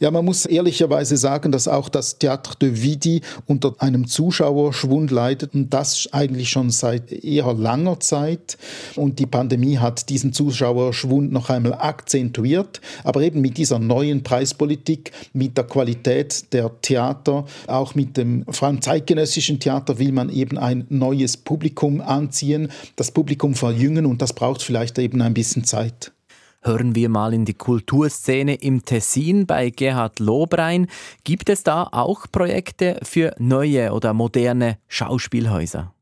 Ja, 0.00 0.10
man 0.10 0.24
muss 0.24 0.46
ehrlicherweise 0.46 1.18
sagen, 1.18 1.52
dass 1.52 1.68
auch 1.68 1.90
das 1.90 2.18
Theater 2.18 2.54
de 2.60 2.82
Vidi 2.82 3.20
unter 3.44 3.74
einem 3.78 4.06
Zuschauerschwund 4.06 5.10
leidet 5.10 5.54
und 5.54 5.68
das 5.68 6.08
eigentlich 6.12 6.48
schon 6.48 6.70
seit 6.70 7.12
eher 7.12 7.52
langer 7.52 8.00
Zeit. 8.00 8.56
Und 8.96 9.18
die 9.18 9.26
Pandemie 9.26 9.76
hat 9.78 10.08
diesen 10.08 10.32
Zuschauerschwund 10.32 11.30
noch 11.30 11.50
einmal 11.50 11.74
akzentuiert. 11.74 12.80
Aber 13.04 13.20
eben 13.20 13.42
mit 13.42 13.58
dieser 13.58 13.78
neuen 13.78 14.14
Preispolitik, 14.24 15.12
mit 15.32 15.56
der 15.56 15.64
Qualität 15.64 16.52
der 16.52 16.70
Theater, 16.80 17.44
auch 17.68 17.94
mit 17.94 18.16
dem 18.16 18.44
vor 18.48 18.68
allem 18.68 18.82
zeitgenössischen 18.82 19.60
Theater 19.60 19.98
will 19.98 20.12
man 20.12 20.30
eben 20.30 20.58
ein 20.58 20.86
neues 20.88 21.36
Publikum 21.36 22.00
anziehen, 22.00 22.72
das 22.96 23.12
Publikum 23.12 23.54
verjüngen 23.54 24.06
und 24.06 24.20
das 24.20 24.32
braucht 24.32 24.62
vielleicht 24.62 24.98
eben 24.98 25.22
ein 25.22 25.34
bisschen 25.34 25.64
Zeit. 25.64 26.12
Hören 26.62 26.94
wir 26.94 27.10
mal 27.10 27.34
in 27.34 27.44
die 27.44 27.52
Kulturszene 27.52 28.54
im 28.54 28.86
Tessin 28.86 29.46
bei 29.46 29.68
Gerhard 29.68 30.18
Lobrein. 30.18 30.86
Gibt 31.22 31.50
es 31.50 31.62
da 31.62 31.86
auch 31.92 32.26
Projekte 32.32 32.98
für 33.02 33.34
neue 33.38 33.92
oder 33.92 34.14
moderne 34.14 34.78
Schauspielhäuser? 34.88 35.92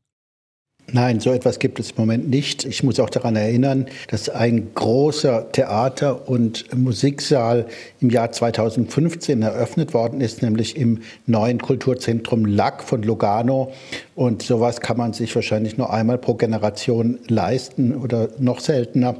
Nein, 0.91 1.21
so 1.21 1.31
etwas 1.31 1.59
gibt 1.59 1.79
es 1.79 1.91
im 1.91 1.95
Moment 1.97 2.29
nicht. 2.29 2.65
Ich 2.65 2.83
muss 2.83 2.99
auch 2.99 3.09
daran 3.09 3.35
erinnern, 3.35 3.87
dass 4.09 4.27
ein 4.27 4.73
großer 4.75 5.51
Theater- 5.51 6.27
und 6.27 6.65
Musiksaal 6.77 7.65
im 8.01 8.09
Jahr 8.09 8.31
2015 8.31 9.41
eröffnet 9.41 9.93
worden 9.93 10.19
ist, 10.19 10.41
nämlich 10.41 10.75
im 10.75 11.01
neuen 11.25 11.59
Kulturzentrum 11.59 12.45
LAC 12.45 12.83
von 12.83 13.01
Lugano. 13.01 13.71
Und 14.15 14.43
sowas 14.43 14.79
kann 14.79 14.97
man 14.97 15.13
sich 15.13 15.33
wahrscheinlich 15.33 15.77
nur 15.77 15.91
einmal 15.91 16.17
pro 16.17 16.35
Generation 16.35 17.19
leisten 17.27 17.95
oder 17.95 18.29
noch 18.37 18.59
seltener. 18.59 19.15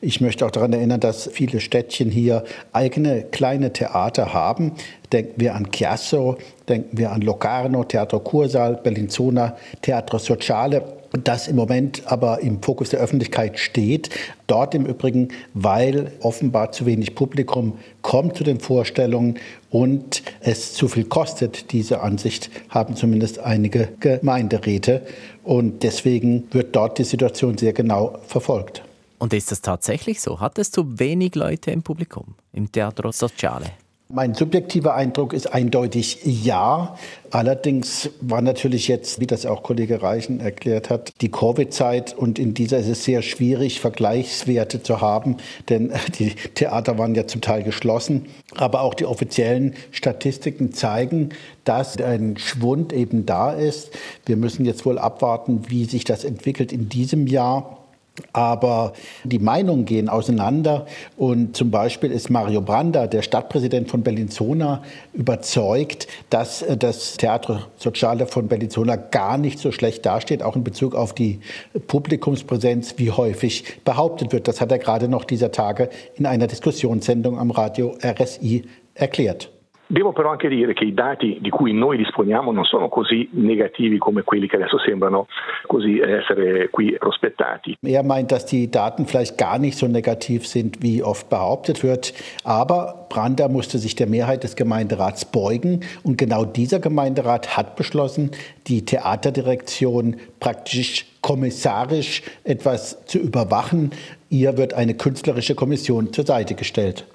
Ich 0.00 0.20
möchte 0.20 0.44
auch 0.44 0.50
daran 0.50 0.72
erinnern, 0.72 1.00
dass 1.00 1.30
viele 1.32 1.60
Städtchen 1.60 2.10
hier 2.10 2.44
eigene 2.72 3.22
kleine 3.22 3.72
Theater 3.72 4.34
haben. 4.34 4.72
Denken 5.12 5.40
wir 5.40 5.54
an 5.54 5.70
Chiasso, 5.72 6.36
denken 6.68 6.98
wir 6.98 7.12
an 7.12 7.22
Locarno, 7.22 7.84
Teatro 7.84 8.20
Kursaal, 8.20 8.76
Bellinzona, 8.82 9.56
Teatro 9.80 10.18
Sociale 10.18 10.82
das 11.22 11.46
im 11.48 11.56
Moment 11.56 12.02
aber 12.06 12.40
im 12.40 12.60
Fokus 12.62 12.90
der 12.90 13.00
Öffentlichkeit 13.00 13.58
steht. 13.58 14.10
Dort 14.46 14.74
im 14.74 14.84
Übrigen, 14.84 15.28
weil 15.54 16.12
offenbar 16.20 16.72
zu 16.72 16.84
wenig 16.86 17.14
Publikum 17.14 17.78
kommt 18.02 18.36
zu 18.36 18.44
den 18.44 18.60
Vorstellungen 18.60 19.38
und 19.70 20.22
es 20.40 20.74
zu 20.74 20.88
viel 20.88 21.04
kostet. 21.04 21.72
Diese 21.72 22.00
Ansicht 22.00 22.50
haben 22.68 22.94
zumindest 22.96 23.38
einige 23.38 23.88
Gemeinderäte. 24.00 25.02
Und 25.42 25.82
deswegen 25.82 26.44
wird 26.50 26.76
dort 26.76 26.98
die 26.98 27.04
Situation 27.04 27.56
sehr 27.56 27.72
genau 27.72 28.18
verfolgt. 28.26 28.82
Und 29.18 29.32
ist 29.32 29.50
das 29.50 29.62
tatsächlich 29.62 30.20
so? 30.20 30.40
Hat 30.40 30.58
es 30.58 30.70
zu 30.70 30.98
wenig 30.98 31.34
Leute 31.34 31.70
im 31.70 31.82
Publikum, 31.82 32.34
im 32.52 32.70
Teatro 32.70 33.12
Sociale? 33.12 33.70
Mein 34.16 34.32
subjektiver 34.34 34.94
Eindruck 34.94 35.32
ist 35.32 35.52
eindeutig 35.52 36.20
ja. 36.24 36.96
Allerdings 37.32 38.10
war 38.20 38.42
natürlich 38.42 38.86
jetzt, 38.86 39.18
wie 39.18 39.26
das 39.26 39.44
auch 39.44 39.64
Kollege 39.64 40.02
Reichen 40.02 40.38
erklärt 40.38 40.88
hat, 40.88 41.12
die 41.20 41.32
Covid-Zeit 41.32 42.16
und 42.16 42.38
in 42.38 42.54
dieser 42.54 42.78
ist 42.78 42.86
es 42.86 43.02
sehr 43.02 43.22
schwierig, 43.22 43.80
Vergleichswerte 43.80 44.84
zu 44.84 45.00
haben, 45.00 45.38
denn 45.68 45.92
die 46.20 46.30
Theater 46.54 46.96
waren 46.96 47.16
ja 47.16 47.26
zum 47.26 47.40
Teil 47.40 47.64
geschlossen. 47.64 48.26
Aber 48.54 48.82
auch 48.82 48.94
die 48.94 49.04
offiziellen 49.04 49.74
Statistiken 49.90 50.72
zeigen, 50.72 51.30
dass 51.64 52.00
ein 52.00 52.36
Schwund 52.36 52.92
eben 52.92 53.26
da 53.26 53.50
ist. 53.50 53.90
Wir 54.26 54.36
müssen 54.36 54.64
jetzt 54.64 54.86
wohl 54.86 55.00
abwarten, 55.00 55.62
wie 55.66 55.86
sich 55.86 56.04
das 56.04 56.22
entwickelt 56.22 56.72
in 56.72 56.88
diesem 56.88 57.26
Jahr. 57.26 57.83
Aber 58.32 58.92
die 59.24 59.40
Meinungen 59.40 59.84
gehen 59.84 60.08
auseinander 60.08 60.86
und 61.16 61.56
zum 61.56 61.72
Beispiel 61.72 62.12
ist 62.12 62.30
Mario 62.30 62.60
Branda, 62.60 63.08
der 63.08 63.22
Stadtpräsident 63.22 63.90
von 63.90 64.02
Bellinzona, 64.02 64.82
überzeugt, 65.12 66.06
dass 66.30 66.62
äh, 66.62 66.76
das 66.76 67.16
Teatro 67.16 67.58
Sociale 67.76 68.26
von 68.26 68.46
Bellinzona 68.46 68.94
gar 68.94 69.36
nicht 69.36 69.58
so 69.58 69.72
schlecht 69.72 70.06
dasteht, 70.06 70.44
auch 70.44 70.54
in 70.54 70.62
Bezug 70.62 70.94
auf 70.94 71.12
die 71.12 71.40
Publikumspräsenz, 71.88 72.94
wie 72.98 73.10
häufig 73.10 73.64
behauptet 73.84 74.32
wird. 74.32 74.46
Das 74.46 74.60
hat 74.60 74.70
er 74.70 74.78
gerade 74.78 75.08
noch 75.08 75.24
dieser 75.24 75.50
Tage 75.50 75.90
in 76.14 76.26
einer 76.26 76.46
Diskussionssendung 76.46 77.36
am 77.36 77.50
Radio 77.50 77.96
RSI 78.00 78.64
erklärt. 78.94 79.53
Devo 79.86 80.12
però 80.12 80.30
anche 80.30 80.48
dire 80.48 80.72
che 80.72 80.84
i 80.84 80.94
dati 80.94 81.38
di 81.40 81.50
cui 81.50 81.72
noi 81.74 81.98
disponiamo 81.98 82.52
non 82.52 82.64
sono 82.64 82.88
così 82.88 83.28
negativi 83.32 83.98
come 83.98 84.22
quelli 84.22 84.48
che 84.48 84.56
adesso 84.56 84.78
sembrano 84.78 85.26
così 85.66 86.00
essere 86.00 86.70
qui 86.70 86.96
prospettati. 86.98 87.76
Er 87.82 88.02
meint, 88.02 88.30
dass 88.30 88.46
die 88.46 88.70
Daten 88.70 89.06
vielleicht 89.06 89.36
gar 89.36 89.58
nicht 89.58 89.76
so 89.76 89.86
negativ 89.86 90.46
sind, 90.46 90.82
wie 90.82 91.02
oft 91.02 91.28
behauptet 91.28 91.82
wird. 91.82 92.14
Aber 92.44 93.06
Brander 93.10 93.48
musste 93.48 93.78
sich 93.78 93.94
der 93.94 94.06
Mehrheit 94.06 94.42
des 94.42 94.56
Gemeinderats 94.56 95.26
beugen. 95.26 95.80
Und 96.02 96.16
genau 96.16 96.44
dieser 96.44 96.80
Gemeinderat 96.80 97.56
hat 97.56 97.76
beschlossen, 97.76 98.30
die 98.66 98.84
Theaterdirektion 98.84 100.16
praktisch 100.40 101.06
kommissarisch 101.20 102.22
etwas 102.44 103.04
zu 103.04 103.18
überwachen. 103.18 103.90
Ihr 104.30 104.56
wird 104.56 104.74
eine 104.74 104.94
künstlerische 104.94 105.54
Kommission 105.54 106.12
zur 106.12 106.24
Seite 106.24 106.54
gestellt. 106.54 107.06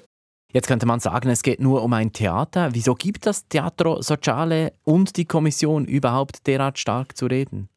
Jetzt 0.52 0.66
könnte 0.66 0.86
man 0.86 0.98
sagen, 0.98 1.28
es 1.28 1.42
geht 1.42 1.60
nur 1.60 1.82
um 1.82 1.92
ein 1.92 2.12
Theater. 2.12 2.70
Wieso 2.72 2.94
gibt 2.94 3.26
das 3.26 3.46
Teatro 3.46 4.02
Sociale 4.02 4.72
und 4.84 5.16
die 5.16 5.24
Kommission 5.24 5.84
überhaupt 5.84 6.46
derart 6.46 6.78
stark 6.78 7.16
zu 7.16 7.26
reden? 7.26 7.68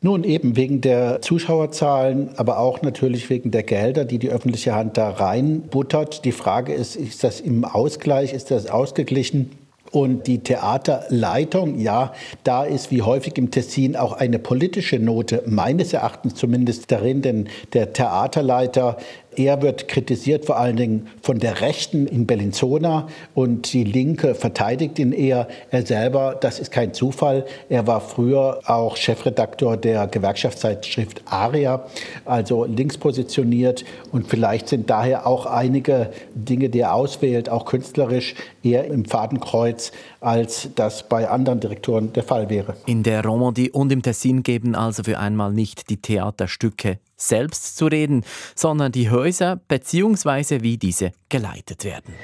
Nun 0.00 0.22
eben 0.22 0.56
wegen 0.56 0.80
der 0.80 1.22
Zuschauerzahlen, 1.22 2.30
aber 2.36 2.58
auch 2.58 2.82
natürlich 2.82 3.28
wegen 3.30 3.50
der 3.50 3.64
Gelder, 3.64 4.04
die 4.04 4.18
die 4.18 4.30
öffentliche 4.30 4.74
Hand 4.74 4.96
da 4.96 5.10
reinbuttert. 5.10 6.24
Die 6.24 6.32
Frage 6.32 6.72
ist, 6.72 6.94
ist 6.94 7.24
das 7.24 7.40
im 7.40 7.64
Ausgleich, 7.64 8.32
ist 8.32 8.52
das 8.52 8.66
ausgeglichen? 8.66 9.50
Und 9.90 10.26
die 10.26 10.40
Theaterleitung, 10.40 11.80
ja, 11.80 12.12
da 12.44 12.64
ist 12.64 12.90
wie 12.90 13.02
häufig 13.02 13.38
im 13.38 13.50
Tessin 13.50 13.96
auch 13.96 14.12
eine 14.12 14.38
politische 14.38 14.98
Note, 14.98 15.42
meines 15.46 15.92
Erachtens 15.92 16.34
zumindest 16.34 16.92
darin, 16.92 17.22
denn 17.22 17.48
der 17.72 17.92
Theaterleiter 17.92 18.98
er 19.38 19.62
wird 19.62 19.88
kritisiert 19.88 20.44
vor 20.44 20.58
allen 20.58 20.76
Dingen 20.76 21.06
von 21.22 21.38
der 21.38 21.60
Rechten 21.60 22.06
in 22.06 22.26
Bellinzona 22.26 23.08
und 23.34 23.72
die 23.72 23.84
Linke 23.84 24.34
verteidigt 24.34 24.98
ihn 24.98 25.12
eher. 25.12 25.46
Er 25.70 25.86
selber, 25.86 26.36
das 26.40 26.58
ist 26.58 26.72
kein 26.72 26.92
Zufall, 26.92 27.46
er 27.68 27.86
war 27.86 28.00
früher 28.00 28.60
auch 28.66 28.96
Chefredaktor 28.96 29.76
der 29.76 30.08
Gewerkschaftszeitschrift 30.08 31.22
Aria, 31.26 31.86
also 32.24 32.64
links 32.64 32.98
positioniert 32.98 33.84
und 34.10 34.26
vielleicht 34.26 34.68
sind 34.68 34.90
daher 34.90 35.26
auch 35.26 35.46
einige 35.46 36.10
Dinge, 36.34 36.68
die 36.68 36.80
er 36.80 36.94
auswählt, 36.94 37.48
auch 37.48 37.64
künstlerisch 37.64 38.34
eher 38.62 38.86
im 38.86 39.04
Fadenkreuz, 39.04 39.92
als 40.20 40.68
das 40.74 41.08
bei 41.08 41.28
anderen 41.28 41.60
Direktoren 41.60 42.12
der 42.12 42.22
Fall 42.22 42.50
wäre. 42.50 42.76
In 42.86 43.02
der 43.02 43.24
Romandie 43.24 43.70
und 43.70 43.92
im 43.92 44.02
Tessin 44.02 44.42
geben 44.42 44.74
also 44.74 45.02
für 45.02 45.18
einmal 45.18 45.52
nicht 45.52 45.90
die 45.90 46.00
Theaterstücke 46.00 46.98
selbst 47.16 47.76
zu 47.76 47.86
reden, 47.86 48.24
sondern 48.54 48.92
die 48.92 49.10
Häuser 49.10 49.56
bzw. 49.56 50.62
wie 50.62 50.78
diese 50.78 51.12
geleitet 51.28 51.84
werden. 51.84 52.14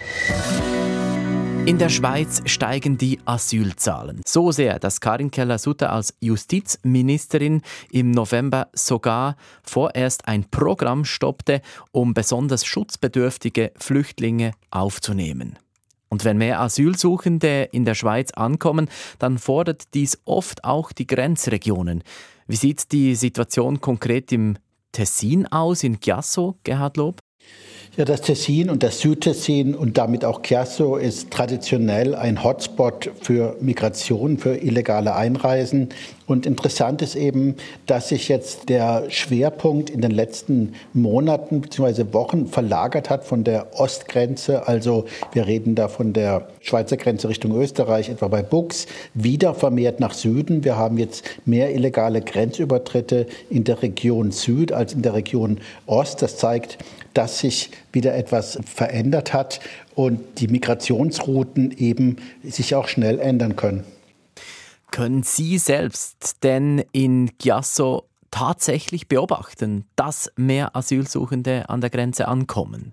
In 1.66 1.78
der 1.78 1.88
Schweiz 1.88 2.42
steigen 2.44 2.98
die 2.98 3.20
Asylzahlen. 3.24 4.20
So 4.26 4.52
sehr, 4.52 4.78
dass 4.78 5.00
Karin 5.00 5.30
Keller-Sutter 5.30 5.90
als 5.90 6.14
Justizministerin 6.20 7.62
im 7.90 8.10
November 8.10 8.68
sogar 8.74 9.36
vorerst 9.62 10.28
ein 10.28 10.44
Programm 10.50 11.06
stoppte, 11.06 11.62
um 11.90 12.12
besonders 12.12 12.66
schutzbedürftige 12.66 13.72
Flüchtlinge 13.78 14.52
aufzunehmen. 14.70 15.58
Und 16.14 16.24
wenn 16.24 16.38
mehr 16.38 16.60
Asylsuchende 16.60 17.70
in 17.72 17.84
der 17.84 17.96
Schweiz 17.96 18.30
ankommen, 18.30 18.88
dann 19.18 19.36
fordert 19.36 19.94
dies 19.94 20.20
oft 20.24 20.62
auch 20.62 20.92
die 20.92 21.08
Grenzregionen. 21.08 22.04
Wie 22.46 22.54
sieht 22.54 22.92
die 22.92 23.16
Situation 23.16 23.80
konkret 23.80 24.30
im 24.30 24.56
Tessin 24.92 25.48
aus, 25.48 25.82
in 25.82 25.98
Chiasso, 25.98 26.54
Gerhard 26.62 26.98
Lob? 26.98 27.18
Ja, 27.96 28.04
das 28.04 28.22
Tessin 28.22 28.70
und 28.70 28.82
das 28.82 28.98
Südtessin 28.98 29.76
und 29.76 29.96
damit 29.98 30.24
auch 30.24 30.42
Chiasso 30.42 30.96
ist 30.96 31.30
traditionell 31.30 32.16
ein 32.16 32.42
Hotspot 32.42 33.12
für 33.22 33.56
Migration, 33.60 34.36
für 34.36 34.56
illegale 34.56 35.14
Einreisen. 35.14 35.90
Und 36.26 36.44
interessant 36.44 37.02
ist 37.02 37.14
eben, 37.14 37.54
dass 37.86 38.08
sich 38.08 38.28
jetzt 38.28 38.68
der 38.68 39.04
Schwerpunkt 39.10 39.90
in 39.90 40.00
den 40.00 40.10
letzten 40.10 40.72
Monaten 40.92 41.60
bzw. 41.60 42.06
Wochen 42.12 42.48
verlagert 42.48 43.10
hat 43.10 43.22
von 43.22 43.44
der 43.44 43.78
Ostgrenze, 43.78 44.66
also 44.66 45.04
wir 45.32 45.46
reden 45.46 45.76
da 45.76 45.86
von 45.86 46.12
der 46.12 46.48
Schweizer 46.62 46.96
Grenze 46.96 47.28
Richtung 47.28 47.54
Österreich, 47.56 48.08
etwa 48.08 48.26
bei 48.26 48.42
Bux, 48.42 48.88
wieder 49.12 49.54
vermehrt 49.54 50.00
nach 50.00 50.14
Süden. 50.14 50.64
Wir 50.64 50.76
haben 50.76 50.98
jetzt 50.98 51.24
mehr 51.44 51.72
illegale 51.72 52.22
Grenzübertritte 52.22 53.28
in 53.50 53.62
der 53.62 53.82
Region 53.82 54.32
Süd 54.32 54.72
als 54.72 54.94
in 54.94 55.02
der 55.02 55.14
Region 55.14 55.58
Ost. 55.86 56.22
Das 56.22 56.38
zeigt, 56.38 56.78
dass 57.14 57.38
sich 57.38 57.70
wieder 57.92 58.14
etwas 58.14 58.58
verändert 58.66 59.32
hat 59.32 59.60
und 59.94 60.20
die 60.38 60.48
Migrationsrouten 60.48 61.70
eben 61.78 62.16
sich 62.42 62.74
auch 62.74 62.88
schnell 62.88 63.18
ändern 63.18 63.56
können. 63.56 63.84
Können 64.90 65.22
Sie 65.22 65.58
selbst 65.58 66.44
denn 66.44 66.84
in 66.92 67.30
Giasso 67.38 68.04
tatsächlich 68.30 69.08
beobachten, 69.08 69.86
dass 69.96 70.30
mehr 70.36 70.76
Asylsuchende 70.76 71.68
an 71.68 71.80
der 71.80 71.90
Grenze 71.90 72.28
ankommen? 72.28 72.92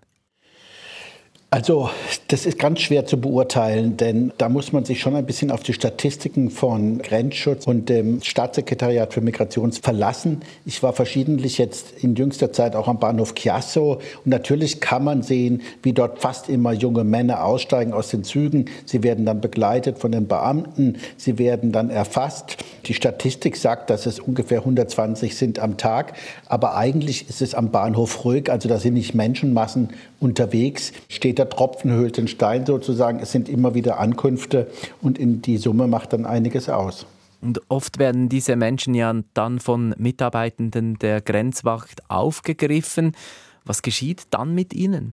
Also, 1.53 1.89
das 2.29 2.46
ist 2.46 2.58
ganz 2.60 2.79
schwer 2.79 3.05
zu 3.05 3.20
beurteilen, 3.20 3.98
denn 3.98 4.31
da 4.38 4.48
muss 4.48 4.72
man 4.72 4.86
sich 4.86 5.01
schon 5.01 5.17
ein 5.17 5.25
bisschen 5.25 5.51
auf 5.51 5.63
die 5.63 5.74
Statistiken 5.74 6.50
von 6.50 7.00
Grenzschutz 7.00 7.67
und 7.67 7.89
dem 7.89 8.22
Staatssekretariat 8.24 9.13
für 9.13 9.20
Migration 9.20 9.74
verlassen. 9.74 10.43
Ich 10.65 10.81
war 10.81 10.93
verschiedentlich 10.93 11.58
jetzt 11.58 11.91
in 12.01 12.15
jüngster 12.15 12.53
Zeit 12.53 12.74
auch 12.74 12.88
am 12.88 13.00
Bahnhof 13.00 13.36
Chiasso 13.36 13.96
und 13.96 14.27
natürlich 14.27 14.79
kann 14.79 15.03
man 15.03 15.24
sehen, 15.24 15.62
wie 15.84 15.91
dort 15.91 16.20
fast 16.20 16.48
immer 16.48 16.72
junge 16.72 17.03
Männer 17.03 17.43
aussteigen 17.43 17.91
aus 17.91 18.08
den 18.08 18.24
Zügen. 18.24 18.70
Sie 18.86 19.03
werden 19.03 19.25
dann 19.25 19.41
begleitet 19.41 20.00
von 20.00 20.13
den 20.13 20.29
Beamten, 20.29 21.00
sie 21.17 21.38
werden 21.38 21.74
dann 21.74 21.89
erfasst. 21.89 22.63
Die 22.86 22.93
Statistik 22.93 23.58
sagt, 23.58 23.89
dass 23.89 24.05
es 24.05 24.22
ungefähr 24.22 24.60
120 24.60 25.36
sind 25.36 25.60
am 25.60 25.75
Tag, 25.75 26.13
aber 26.46 26.77
eigentlich 26.77 27.27
ist 27.27 27.41
es 27.41 27.53
am 27.55 27.72
Bahnhof 27.72 28.24
ruhig, 28.24 28.50
also 28.50 28.70
da 28.70 28.79
sind 28.79 28.93
nicht 28.93 29.15
Menschenmassen 29.15 29.89
unterwegs. 30.22 30.93
Steht 31.10 31.40
der 31.41 31.50
Tropfen 31.50 31.91
höhlt 31.91 32.17
den 32.17 32.27
Stein 32.27 32.67
sozusagen. 32.67 33.19
Es 33.19 33.31
sind 33.31 33.50
immer 33.50 33.74
wieder 33.74 34.00
Ankünfte 34.00 34.67
und 35.01 35.17
in 35.17 35.41
die 35.41 35.57
Summe 35.57 35.88
macht 35.88 36.13
dann 36.13 36.27
einiges 36.27 36.69
aus. 36.69 37.07
Und 37.41 37.62
oft 37.67 37.98
werden 37.98 38.29
diese 38.29 38.55
Menschen 38.55 38.93
ja 38.93 39.12
dann 39.33 39.60
von 39.60 39.95
Mitarbeitenden 39.98 41.00
der 41.00 41.19
Grenzwacht 41.21 42.07
aufgegriffen. 42.12 43.13
Was 43.65 43.81
geschieht 43.81 44.25
dann 44.29 44.53
mit 44.53 44.75
ihnen? 44.75 45.12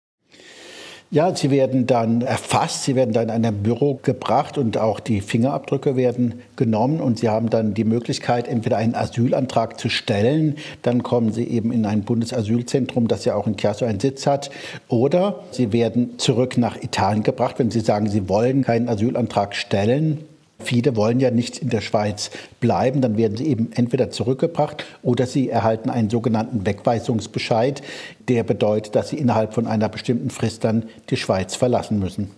Ja, 1.10 1.34
sie 1.34 1.50
werden 1.50 1.86
dann 1.86 2.20
erfasst, 2.20 2.84
sie 2.84 2.94
werden 2.94 3.14
dann 3.14 3.30
in 3.30 3.46
ein 3.46 3.62
Büro 3.62 3.94
gebracht 3.94 4.58
und 4.58 4.76
auch 4.76 5.00
die 5.00 5.22
Fingerabdrücke 5.22 5.96
werden 5.96 6.42
genommen 6.54 7.00
und 7.00 7.18
sie 7.18 7.30
haben 7.30 7.48
dann 7.48 7.72
die 7.72 7.84
Möglichkeit, 7.84 8.46
entweder 8.46 8.76
einen 8.76 8.94
Asylantrag 8.94 9.80
zu 9.80 9.88
stellen, 9.88 10.56
dann 10.82 11.02
kommen 11.02 11.32
sie 11.32 11.44
eben 11.44 11.72
in 11.72 11.86
ein 11.86 12.02
Bundesasylzentrum, 12.02 13.08
das 13.08 13.24
ja 13.24 13.36
auch 13.36 13.46
in 13.46 13.56
Chiasso 13.56 13.86
einen 13.86 14.00
Sitz 14.00 14.26
hat, 14.26 14.50
oder 14.88 15.44
sie 15.50 15.72
werden 15.72 16.18
zurück 16.18 16.58
nach 16.58 16.76
Italien 16.76 17.22
gebracht, 17.22 17.58
wenn 17.58 17.70
sie 17.70 17.80
sagen, 17.80 18.10
sie 18.10 18.28
wollen 18.28 18.62
keinen 18.62 18.90
Asylantrag 18.90 19.56
stellen 19.56 20.26
Viele 20.60 20.96
wollen 20.96 21.20
ja 21.20 21.30
nicht 21.30 21.58
in 21.58 21.70
der 21.70 21.80
Schweiz 21.80 22.30
bleiben, 22.60 23.00
dann 23.00 23.16
werden 23.16 23.36
sie 23.36 23.46
eben 23.46 23.70
entweder 23.72 24.10
zurückgebracht 24.10 24.84
oder 25.02 25.26
sie 25.26 25.48
erhalten 25.48 25.88
einen 25.88 26.10
sogenannten 26.10 26.66
Wegweisungsbescheid, 26.66 27.82
der 28.28 28.42
bedeutet, 28.42 28.96
dass 28.96 29.10
sie 29.10 29.18
innerhalb 29.18 29.54
von 29.54 29.66
einer 29.66 29.88
bestimmten 29.88 30.30
Frist 30.30 30.64
dann 30.64 30.84
die 31.10 31.16
Schweiz 31.16 31.54
verlassen 31.54 31.98
müssen. 32.00 32.30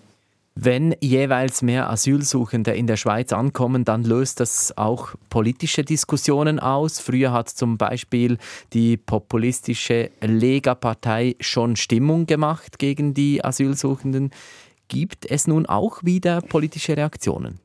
Wenn 0.54 0.94
jeweils 1.00 1.62
mehr 1.62 1.88
Asylsuchende 1.88 2.72
in 2.72 2.86
der 2.86 2.98
Schweiz 2.98 3.32
ankommen, 3.32 3.86
dann 3.86 4.04
löst 4.04 4.40
das 4.40 4.76
auch 4.76 5.14
politische 5.30 5.84
Diskussionen 5.84 6.58
aus. 6.58 6.98
Früher 7.00 7.32
hat 7.32 7.48
zum 7.48 7.78
Beispiel 7.78 8.36
die 8.74 8.98
populistische 8.98 10.10
Lega-Partei 10.20 11.36
schon 11.40 11.76
Stimmung 11.76 12.26
gemacht 12.26 12.78
gegen 12.78 13.14
die 13.14 13.42
Asylsuchenden. 13.42 14.32
Gibt 14.88 15.24
es 15.30 15.46
nun 15.46 15.64
auch 15.64 16.04
wieder 16.04 16.42
politische 16.42 16.96
Reaktionen? 16.96 17.60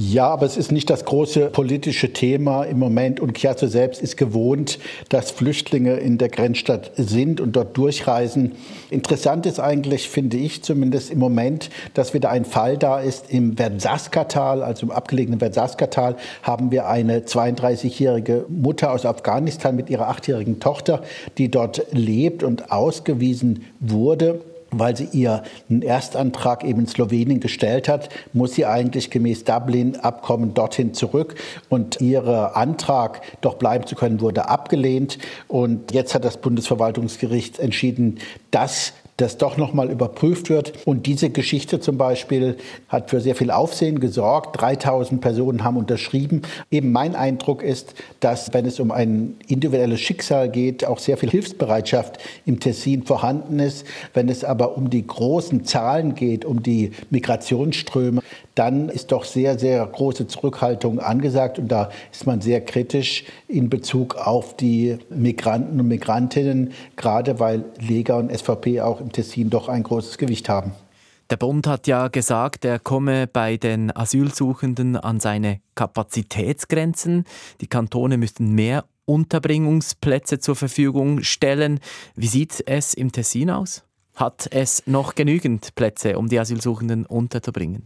Ja, 0.00 0.28
aber 0.28 0.46
es 0.46 0.56
ist 0.56 0.70
nicht 0.70 0.90
das 0.90 1.04
große 1.04 1.46
politische 1.46 2.12
Thema 2.12 2.62
im 2.62 2.78
Moment. 2.78 3.18
Und 3.18 3.36
Chiasso 3.36 3.66
selbst 3.66 4.00
ist 4.00 4.16
gewohnt, 4.16 4.78
dass 5.08 5.32
Flüchtlinge 5.32 5.96
in 5.96 6.18
der 6.18 6.28
Grenzstadt 6.28 6.92
sind 6.94 7.40
und 7.40 7.56
dort 7.56 7.76
durchreisen. 7.76 8.52
Interessant 8.90 9.44
ist 9.44 9.58
eigentlich, 9.58 10.08
finde 10.08 10.36
ich 10.36 10.62
zumindest 10.62 11.10
im 11.10 11.18
Moment, 11.18 11.70
dass 11.94 12.14
wieder 12.14 12.30
ein 12.30 12.44
Fall 12.44 12.78
da 12.78 13.00
ist. 13.00 13.32
Im 13.32 13.56
Versaska-Tal, 13.56 14.62
also 14.62 14.86
im 14.86 14.92
abgelegenen 14.92 15.40
Versaska-Tal, 15.40 16.14
haben 16.44 16.70
wir 16.70 16.86
eine 16.86 17.22
32-jährige 17.22 18.44
Mutter 18.48 18.92
aus 18.92 19.04
Afghanistan 19.04 19.74
mit 19.74 19.90
ihrer 19.90 20.06
achtjährigen 20.06 20.60
Tochter, 20.60 21.02
die 21.38 21.50
dort 21.50 21.86
lebt 21.90 22.44
und 22.44 22.70
ausgewiesen 22.70 23.64
wurde 23.80 24.42
weil 24.70 24.96
sie 24.96 25.08
ihren 25.12 25.82
Erstantrag 25.82 26.64
eben 26.64 26.80
in 26.80 26.86
Slowenien 26.86 27.40
gestellt 27.40 27.88
hat, 27.88 28.08
muss 28.32 28.54
sie 28.54 28.66
eigentlich 28.66 29.10
gemäß 29.10 29.44
Dublin-Abkommen 29.44 30.54
dorthin 30.54 30.94
zurück. 30.94 31.36
Und 31.68 32.00
ihr 32.00 32.56
Antrag, 32.56 33.22
doch 33.40 33.54
bleiben 33.54 33.86
zu 33.86 33.94
können, 33.94 34.20
wurde 34.20 34.48
abgelehnt. 34.48 35.18
Und 35.46 35.92
jetzt 35.92 36.14
hat 36.14 36.24
das 36.24 36.36
Bundesverwaltungsgericht 36.36 37.58
entschieden, 37.58 38.18
dass 38.50 38.92
das 39.18 39.36
doch 39.36 39.56
nochmal 39.56 39.90
überprüft 39.90 40.48
wird. 40.48 40.86
Und 40.86 41.06
diese 41.06 41.28
Geschichte 41.30 41.80
zum 41.80 41.98
Beispiel 41.98 42.56
hat 42.88 43.10
für 43.10 43.20
sehr 43.20 43.34
viel 43.34 43.50
Aufsehen 43.50 44.00
gesorgt. 44.00 44.60
3000 44.60 45.20
Personen 45.20 45.64
haben 45.64 45.76
unterschrieben. 45.76 46.42
Eben 46.70 46.92
mein 46.92 47.16
Eindruck 47.16 47.62
ist, 47.62 47.94
dass 48.20 48.54
wenn 48.54 48.64
es 48.64 48.78
um 48.80 48.92
ein 48.92 49.36
individuelles 49.48 50.00
Schicksal 50.00 50.48
geht, 50.48 50.84
auch 50.84 51.00
sehr 51.00 51.16
viel 51.16 51.30
Hilfsbereitschaft 51.30 52.18
im 52.46 52.60
Tessin 52.60 53.02
vorhanden 53.02 53.58
ist. 53.58 53.84
Wenn 54.14 54.28
es 54.28 54.44
aber 54.44 54.76
um 54.76 54.88
die 54.88 55.06
großen 55.06 55.64
Zahlen 55.64 56.14
geht, 56.14 56.44
um 56.44 56.62
die 56.62 56.92
Migrationsströme, 57.10 58.22
dann 58.54 58.88
ist 58.88 59.10
doch 59.12 59.24
sehr, 59.24 59.58
sehr 59.58 59.84
große 59.84 60.28
Zurückhaltung 60.28 61.00
angesagt. 61.00 61.58
Und 61.58 61.68
da 61.68 61.90
ist 62.12 62.26
man 62.26 62.40
sehr 62.40 62.60
kritisch 62.60 63.24
in 63.48 63.68
Bezug 63.68 64.14
auf 64.14 64.56
die 64.56 64.98
Migranten 65.10 65.80
und 65.80 65.88
Migrantinnen, 65.88 66.72
gerade 66.94 67.40
weil 67.40 67.64
Lega 67.80 68.16
und 68.16 68.36
SVP 68.36 68.80
auch 68.80 69.00
im 69.00 69.07
Tessin 69.12 69.50
doch 69.50 69.68
ein 69.68 69.82
großes 69.82 70.18
Gewicht 70.18 70.48
haben. 70.48 70.72
Der 71.30 71.36
Bund 71.36 71.66
hat 71.66 71.86
ja 71.86 72.08
gesagt, 72.08 72.64
er 72.64 72.78
komme 72.78 73.26
bei 73.26 73.58
den 73.58 73.94
Asylsuchenden 73.94 74.96
an 74.96 75.20
seine 75.20 75.60
Kapazitätsgrenzen. 75.74 77.24
Die 77.60 77.66
Kantone 77.66 78.16
müssten 78.16 78.54
mehr 78.54 78.86
Unterbringungsplätze 79.04 80.38
zur 80.38 80.56
Verfügung 80.56 81.22
stellen. 81.22 81.80
Wie 82.14 82.28
sieht 82.28 82.62
es 82.66 82.94
im 82.94 83.12
Tessin 83.12 83.50
aus? 83.50 83.84
Hat 84.14 84.48
es 84.50 84.82
noch 84.86 85.14
genügend 85.14 85.74
Plätze, 85.74 86.18
um 86.18 86.28
die 86.28 86.38
Asylsuchenden 86.38 87.04
unterzubringen? 87.04 87.84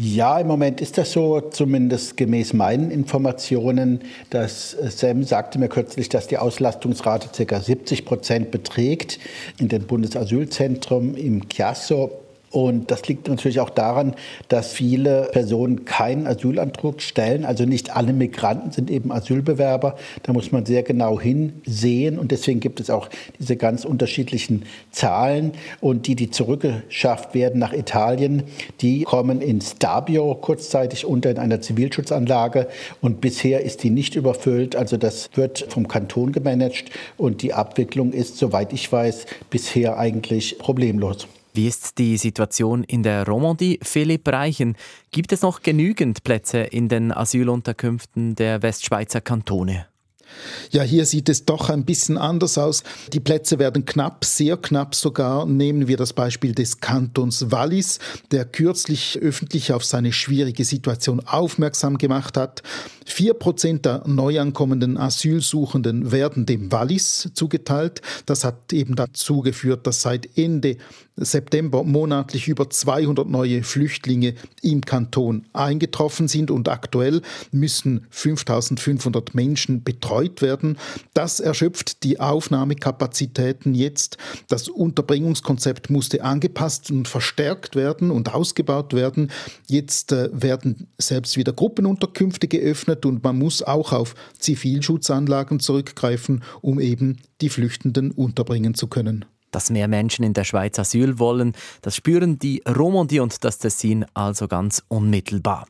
Ja, 0.00 0.38
im 0.38 0.46
Moment 0.46 0.80
ist 0.80 0.96
das 0.96 1.10
so, 1.10 1.40
zumindest 1.40 2.16
gemäß 2.16 2.52
meinen 2.52 2.92
Informationen. 2.92 4.02
Das 4.30 4.74
äh, 4.74 4.90
SEM 4.90 5.24
sagte 5.24 5.58
mir 5.58 5.68
kürzlich, 5.68 6.08
dass 6.08 6.28
die 6.28 6.38
Auslastungsrate 6.38 7.44
ca. 7.44 7.60
70 7.60 8.04
Prozent 8.04 8.52
beträgt 8.52 9.18
in 9.58 9.66
den 9.66 9.88
Bundesasylzentren 9.88 11.16
im 11.16 11.48
Chiasso 11.48 12.12
und 12.50 12.90
das 12.90 13.06
liegt 13.08 13.28
natürlich 13.28 13.60
auch 13.60 13.70
daran, 13.70 14.14
dass 14.48 14.72
viele 14.72 15.28
Personen 15.32 15.84
keinen 15.84 16.26
Asylantrag 16.26 17.02
stellen. 17.02 17.44
Also 17.44 17.64
nicht 17.64 17.94
alle 17.94 18.12
Migranten 18.12 18.70
sind 18.70 18.90
eben 18.90 19.12
Asylbewerber. 19.12 19.96
Da 20.22 20.32
muss 20.32 20.50
man 20.50 20.64
sehr 20.64 20.82
genau 20.82 21.20
hinsehen. 21.20 22.18
Und 22.18 22.32
deswegen 22.32 22.60
gibt 22.60 22.80
es 22.80 22.88
auch 22.88 23.08
diese 23.38 23.56
ganz 23.56 23.84
unterschiedlichen 23.84 24.64
Zahlen. 24.90 25.52
Und 25.80 26.06
die, 26.06 26.14
die 26.14 26.30
zurückgeschafft 26.30 27.34
werden 27.34 27.60
nach 27.60 27.74
Italien, 27.74 28.44
die 28.80 29.02
kommen 29.02 29.42
in 29.42 29.60
Stabio 29.60 30.34
kurzzeitig 30.34 31.04
unter 31.04 31.30
in 31.30 31.38
einer 31.38 31.60
Zivilschutzanlage. 31.60 32.68
Und 33.02 33.20
bisher 33.20 33.60
ist 33.62 33.82
die 33.82 33.90
nicht 33.90 34.14
überfüllt. 34.14 34.74
Also 34.74 34.96
das 34.96 35.28
wird 35.34 35.66
vom 35.68 35.86
Kanton 35.86 36.32
gemanagt. 36.32 36.90
Und 37.18 37.42
die 37.42 37.52
Abwicklung 37.52 38.12
ist, 38.12 38.38
soweit 38.38 38.72
ich 38.72 38.90
weiß, 38.90 39.26
bisher 39.50 39.98
eigentlich 39.98 40.58
problemlos. 40.58 41.28
Wie 41.58 41.66
ist 41.66 41.98
die 41.98 42.16
Situation 42.18 42.84
in 42.84 43.02
der 43.02 43.26
Romandie? 43.26 43.80
Philipp 43.82 44.28
Reichen, 44.28 44.76
gibt 45.10 45.32
es 45.32 45.42
noch 45.42 45.60
genügend 45.60 46.22
Plätze 46.22 46.58
in 46.58 46.88
den 46.88 47.10
Asylunterkünften 47.10 48.36
der 48.36 48.62
Westschweizer 48.62 49.20
Kantone? 49.20 49.88
Ja, 50.70 50.82
hier 50.82 51.06
sieht 51.06 51.28
es 51.28 51.44
doch 51.44 51.70
ein 51.70 51.84
bisschen 51.84 52.18
anders 52.18 52.58
aus. 52.58 52.82
Die 53.12 53.20
Plätze 53.20 53.58
werden 53.58 53.84
knapp, 53.84 54.24
sehr 54.24 54.56
knapp 54.56 54.94
sogar. 54.94 55.46
Nehmen 55.46 55.88
wir 55.88 55.96
das 55.96 56.12
Beispiel 56.12 56.54
des 56.54 56.80
Kantons 56.80 57.50
Wallis, 57.50 57.98
der 58.30 58.44
kürzlich 58.44 59.18
öffentlich 59.20 59.72
auf 59.72 59.84
seine 59.84 60.12
schwierige 60.12 60.64
Situation 60.64 61.20
aufmerksam 61.20 61.98
gemacht 61.98 62.36
hat. 62.36 62.62
Vier 63.06 63.34
Prozent 63.34 63.86
der 63.86 64.06
neu 64.06 64.38
ankommenden 64.38 64.98
Asylsuchenden 64.98 66.12
werden 66.12 66.44
dem 66.44 66.70
Wallis 66.70 67.30
zugeteilt. 67.34 68.02
Das 68.26 68.44
hat 68.44 68.72
eben 68.72 68.94
dazu 68.94 69.40
geführt, 69.40 69.86
dass 69.86 70.02
seit 70.02 70.36
Ende 70.36 70.76
September 71.18 71.84
monatlich 71.84 72.48
über 72.48 72.70
200 72.70 73.28
neue 73.28 73.62
Flüchtlinge 73.62 74.34
im 74.62 74.80
Kanton 74.82 75.46
eingetroffen 75.52 76.28
sind 76.28 76.50
und 76.50 76.68
aktuell 76.68 77.22
müssen 77.50 78.06
5500 78.10 79.34
Menschen 79.34 79.82
betreut 79.82 80.42
werden. 80.42 80.78
Das 81.14 81.40
erschöpft 81.40 82.04
die 82.04 82.20
Aufnahmekapazitäten 82.20 83.74
jetzt. 83.74 84.18
Das 84.48 84.68
Unterbringungskonzept 84.68 85.90
musste 85.90 86.22
angepasst 86.24 86.90
und 86.90 87.08
verstärkt 87.08 87.76
werden 87.76 88.10
und 88.10 88.34
ausgebaut 88.34 88.94
werden. 88.94 89.30
Jetzt 89.66 90.12
äh, 90.12 90.28
werden 90.32 90.88
selbst 90.98 91.36
wieder 91.36 91.52
Gruppenunterkünfte 91.52 92.48
geöffnet 92.48 93.06
und 93.06 93.22
man 93.22 93.38
muss 93.38 93.62
auch 93.62 93.92
auf 93.92 94.14
Zivilschutzanlagen 94.38 95.60
zurückgreifen, 95.60 96.42
um 96.60 96.80
eben 96.80 97.18
die 97.40 97.48
Flüchtenden 97.48 98.10
unterbringen 98.10 98.74
zu 98.74 98.86
können. 98.86 99.24
Dass 99.50 99.70
mehr 99.70 99.88
Menschen 99.88 100.24
in 100.24 100.34
der 100.34 100.44
Schweiz 100.44 100.78
Asyl 100.78 101.18
wollen, 101.18 101.52
das 101.82 101.96
spüren 101.96 102.38
die 102.38 102.62
Romandie 102.68 103.20
und 103.20 103.44
das 103.44 103.58
Tessin 103.58 104.04
also 104.14 104.48
ganz 104.48 104.82
unmittelbar. 104.88 105.66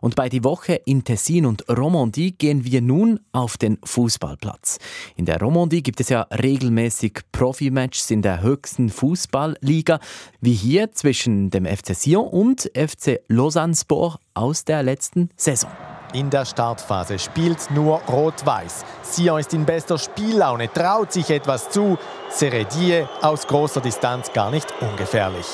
Und 0.00 0.14
bei 0.14 0.28
die 0.28 0.44
Woche 0.44 0.74
in 0.84 1.04
Tessin 1.04 1.46
und 1.46 1.68
Romandie 1.68 2.32
gehen 2.32 2.64
wir 2.64 2.80
nun 2.80 3.20
auf 3.32 3.56
den 3.56 3.78
Fußballplatz. 3.84 4.78
In 5.16 5.24
der 5.24 5.40
Romandie 5.40 5.82
gibt 5.82 6.00
es 6.00 6.08
ja 6.08 6.22
regelmäßig 6.22 7.20
Profimatches 7.32 8.10
in 8.10 8.22
der 8.22 8.42
höchsten 8.42 8.88
Fußballliga, 8.88 10.00
wie 10.40 10.54
hier 10.54 10.92
zwischen 10.92 11.50
dem 11.50 11.66
FC 11.66 11.94
Sion 11.94 12.28
und 12.28 12.70
FC 12.74 13.20
Lausanne 13.28 13.74
Sport 13.74 14.20
aus 14.34 14.64
der 14.64 14.82
letzten 14.82 15.30
Saison. 15.36 15.70
In 16.12 16.30
der 16.30 16.44
Startphase 16.44 17.18
spielt 17.18 17.70
nur 17.70 18.00
Rot-Weiß. 18.08 18.84
Sion 19.02 19.40
ist 19.40 19.52
in 19.52 19.64
bester 19.64 19.98
Spiellaune, 19.98 20.72
traut 20.72 21.12
sich 21.12 21.30
etwas 21.30 21.70
zu. 21.70 21.98
Seredie 22.30 23.04
aus 23.22 23.46
großer 23.46 23.80
Distanz 23.80 24.32
gar 24.32 24.50
nicht 24.50 24.72
ungefährlich. 24.80 25.46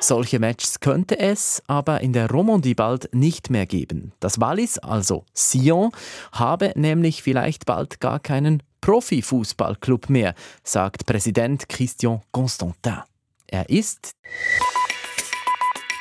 Solche 0.00 0.38
Matches 0.38 0.80
könnte 0.80 1.18
es 1.18 1.62
aber 1.66 2.02
in 2.02 2.12
der 2.12 2.30
Romandie 2.30 2.74
bald 2.74 3.14
nicht 3.14 3.48
mehr 3.48 3.64
geben. 3.64 4.12
Das 4.20 4.38
Wallis, 4.38 4.78
also 4.78 5.24
Sion, 5.32 5.92
habe 6.32 6.72
nämlich 6.76 7.22
vielleicht 7.22 7.64
bald 7.64 8.00
gar 8.00 8.20
keinen 8.20 8.62
Profifußballclub 8.82 10.10
mehr, 10.10 10.34
sagt 10.62 11.06
Präsident 11.06 11.70
Christian 11.70 12.20
Constantin. 12.32 12.98
Er 13.46 13.70
ist 13.70 14.12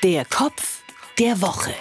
der 0.03 0.25
Kopf 0.25 0.83
der 1.17 1.41
Woche. 1.41 1.73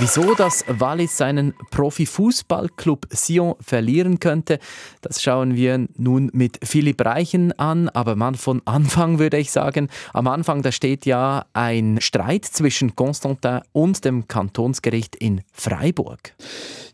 Wieso 0.00 0.34
das 0.36 0.64
Wallis 0.68 1.16
seinen 1.16 1.54
Profifußballclub 1.72 3.08
Sion 3.10 3.56
verlieren 3.60 4.20
könnte, 4.20 4.60
das 5.00 5.20
schauen 5.20 5.56
wir 5.56 5.88
nun 5.96 6.30
mit 6.32 6.60
Philipp 6.62 7.04
Reichen 7.04 7.50
an. 7.58 7.88
Aber 7.88 8.14
man 8.14 8.36
von 8.36 8.62
Anfang 8.64 9.18
würde 9.18 9.38
ich 9.38 9.50
sagen, 9.50 9.88
am 10.12 10.28
Anfang 10.28 10.62
da 10.62 10.70
steht 10.70 11.04
ja 11.04 11.46
ein 11.52 11.98
Streit 12.00 12.44
zwischen 12.44 12.94
Constantin 12.94 13.60
und 13.72 14.04
dem 14.04 14.28
Kantonsgericht 14.28 15.16
in 15.16 15.40
Freiburg. 15.52 16.34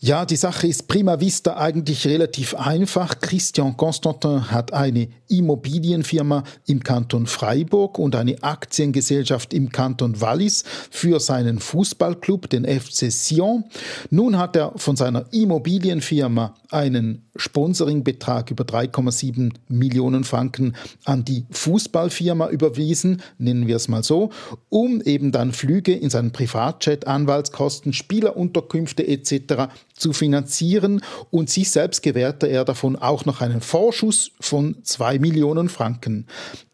Ja, 0.01 0.27
die 0.27 0.37
Sache 0.37 0.67
ist 0.67 0.87
prima 0.87 1.19
vista 1.19 1.57
eigentlich 1.57 2.07
relativ 2.07 2.55
einfach. 2.55 3.21
Christian 3.21 3.77
Constantin 3.77 4.51
hat 4.51 4.73
eine 4.73 5.09
Immobilienfirma 5.29 6.45
im 6.67 6.83
Kanton 6.83 7.27
Freiburg 7.27 7.99
und 7.99 8.15
eine 8.15 8.43
Aktiengesellschaft 8.43 9.55
im 9.55 9.71
Kanton 9.71 10.21
Wallis 10.21 10.65
für 10.91 11.21
seinen 11.21 11.59
Fußballclub, 11.59 12.51
den 12.51 12.65
FC 12.65 12.84
Sion. 12.91 13.65
Nun 14.11 14.39
hat 14.39 14.57
er 14.57 14.73
von 14.77 14.97
seiner 14.97 15.27
Immobilienfirma 15.33 16.55
einen 16.71 17.23
Sponsoringbetrag 17.37 18.51
über 18.51 18.65
3,7 18.65 19.53
Millionen 19.69 20.25
Franken 20.25 20.75
an 21.05 21.25
die 21.25 21.45
Fußballfirma 21.51 22.49
überwiesen, 22.49 23.23
nennen 23.39 23.67
wir 23.67 23.77
es 23.77 23.89
mal 23.89 24.03
so, 24.03 24.31
um 24.69 25.01
eben 25.03 25.33
dann 25.33 25.53
Flüge 25.53 25.95
in 25.95 26.11
seinen 26.11 26.33
Privatjet, 26.33 27.07
Anwaltskosten, 27.07 27.93
Spielerunterkünfte 27.93 29.07
etc. 29.07 29.69
zu 29.95 30.13
finanzieren 30.13 31.01
und 31.31 31.51
sich 31.51 31.71
selbst 31.71 32.03
gewährte 32.03 32.47
er 32.47 32.65
davon 32.65 32.97
auch 32.97 33.25
noch 33.25 33.41
einen 33.41 33.61
Vorschuss 33.61 34.33
von 34.41 34.77
2 34.83 35.19
Millionen 35.19 35.69
Franken. 35.69 36.27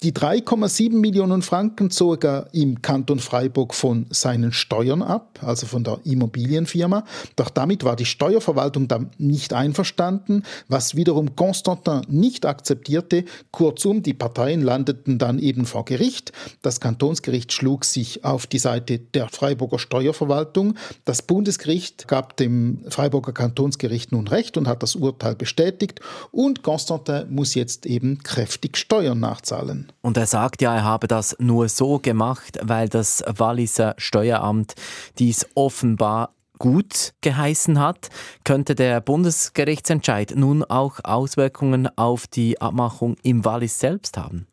Die 0.03 0.13
3,7 0.13 0.93
Millionen 0.93 1.43
Franken 1.43 1.91
zog 1.91 2.25
er 2.25 2.49
im 2.53 2.83
Kanton 2.83 3.19
Freiburg 3.19 3.75
von 3.75 4.07
seinen 4.11 4.53
Steuern 4.53 5.03
ab, 5.03 5.39
also 5.43 5.67
von 5.67 5.85
der 5.85 6.01
Immobilienfirma, 6.05 7.05
doch 7.37 7.51
damit 7.51 7.85
war 7.85 7.97
die 7.97 8.07
Steuerverwaltung 8.07 8.89
dann 8.89 9.11
nicht 9.19 9.53
einverstanden, 9.53 10.43
was 10.69 10.97
wiederum 10.97 11.37
Constantin 11.37 12.03
nicht 12.09 12.47
akzeptierte. 12.47 13.25
Kurzum, 13.51 14.03
die 14.03 14.15
Parteien 14.15 14.63
landeten 14.63 15.19
dann 15.19 15.39
eben 15.39 15.67
vor 15.67 15.85
Gericht. 15.85 16.33
Das 16.63 16.81
Kantonsgericht 16.81 17.53
schlug 17.53 17.85
sich 17.85 18.25
auf 18.25 18.47
die 18.47 18.59
Seite 18.59 18.99
der 18.99 19.29
Freiburger 19.29 19.79
Steuerverwaltung. 19.79 20.75
Das 21.05 21.23
Bundesgericht 21.23 22.09
gab 22.09 22.37
dem 22.37 22.85
Freiburger 22.89 23.20
Kantonsgericht 23.21 24.13
nun 24.13 24.27
Recht 24.27 24.57
und 24.57 24.67
hat 24.67 24.83
das 24.83 24.97
Urteil 24.97 25.35
bestätigt. 25.35 26.01
Und 26.31 26.63
Constantin 26.63 27.27
muss 27.31 27.55
jetzt 27.55 27.87
eben 27.87 28.23
kräftig 28.23 28.77
Steuern 28.77 29.21
nachzahlen. 29.21 29.93
Und 30.01 30.17
er 30.17 30.27
sagt 30.27 30.63
ja, 30.63 30.75
er 30.75 30.85
habe 30.85 31.07
das 31.07 31.37
nur 31.39 31.69
so 31.69 31.99
gemacht, 31.99 32.59
weil 32.63 32.89
das 32.89 33.23
Walliser 33.27 33.95
Steueramt 33.99 34.75
dies 35.19 35.47
offenbar 35.55 36.35
gut 36.59 37.15
geheißen 37.23 37.81
hat, 37.81 38.11
könnte 38.45 38.77
der 38.77 39.01
Bundesgerichtsentscheid 39.01 40.35
nun 40.37 40.63
auch 40.63 41.01
Auswirkungen 41.03 41.89
auf 41.97 42.27
die 42.27 42.61
Abmachung 42.61 43.17
im 43.23 43.45
Wallis 43.45 43.81
selbst 43.81 44.17
haben? 44.17 44.47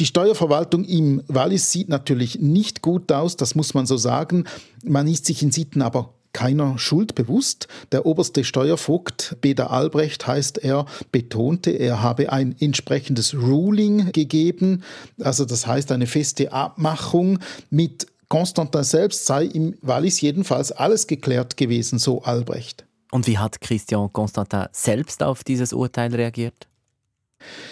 Die 0.00 0.06
Steuerverwaltung 0.06 0.84
im 0.84 1.22
Wallis 1.26 1.72
sieht 1.72 1.88
natürlich 1.88 2.38
nicht 2.38 2.82
gut 2.82 3.10
aus, 3.10 3.36
das 3.36 3.56
muss 3.56 3.74
man 3.74 3.84
so 3.84 3.96
sagen. 3.96 4.44
Man 4.84 5.08
ist 5.08 5.26
sich 5.26 5.42
in 5.42 5.50
Sitten 5.50 5.82
aber 5.82 6.14
keiner 6.38 6.78
Schuld 6.78 7.16
bewusst. 7.16 7.66
Der 7.90 8.06
oberste 8.06 8.44
Steuervogt, 8.44 9.38
Peter 9.40 9.72
Albrecht 9.72 10.24
heißt 10.28 10.58
er, 10.58 10.86
betonte, 11.10 11.72
er 11.72 12.00
habe 12.00 12.30
ein 12.30 12.54
entsprechendes 12.60 13.34
Ruling 13.34 14.12
gegeben, 14.12 14.84
also 15.20 15.44
das 15.44 15.66
heißt 15.66 15.90
eine 15.90 16.06
feste 16.06 16.52
Abmachung 16.52 17.40
mit 17.70 18.06
Constantin 18.28 18.84
selbst 18.84 19.26
sei 19.26 19.46
im 19.46 19.74
Wallis 19.82 20.20
jedenfalls 20.20 20.70
alles 20.70 21.08
geklärt 21.08 21.56
gewesen, 21.56 21.98
so 21.98 22.22
Albrecht. 22.22 22.86
Und 23.10 23.26
wie 23.26 23.38
hat 23.38 23.60
Christian 23.60 24.12
Constantin 24.12 24.66
selbst 24.70 25.24
auf 25.24 25.42
dieses 25.42 25.72
Urteil 25.72 26.14
reagiert? 26.14 26.67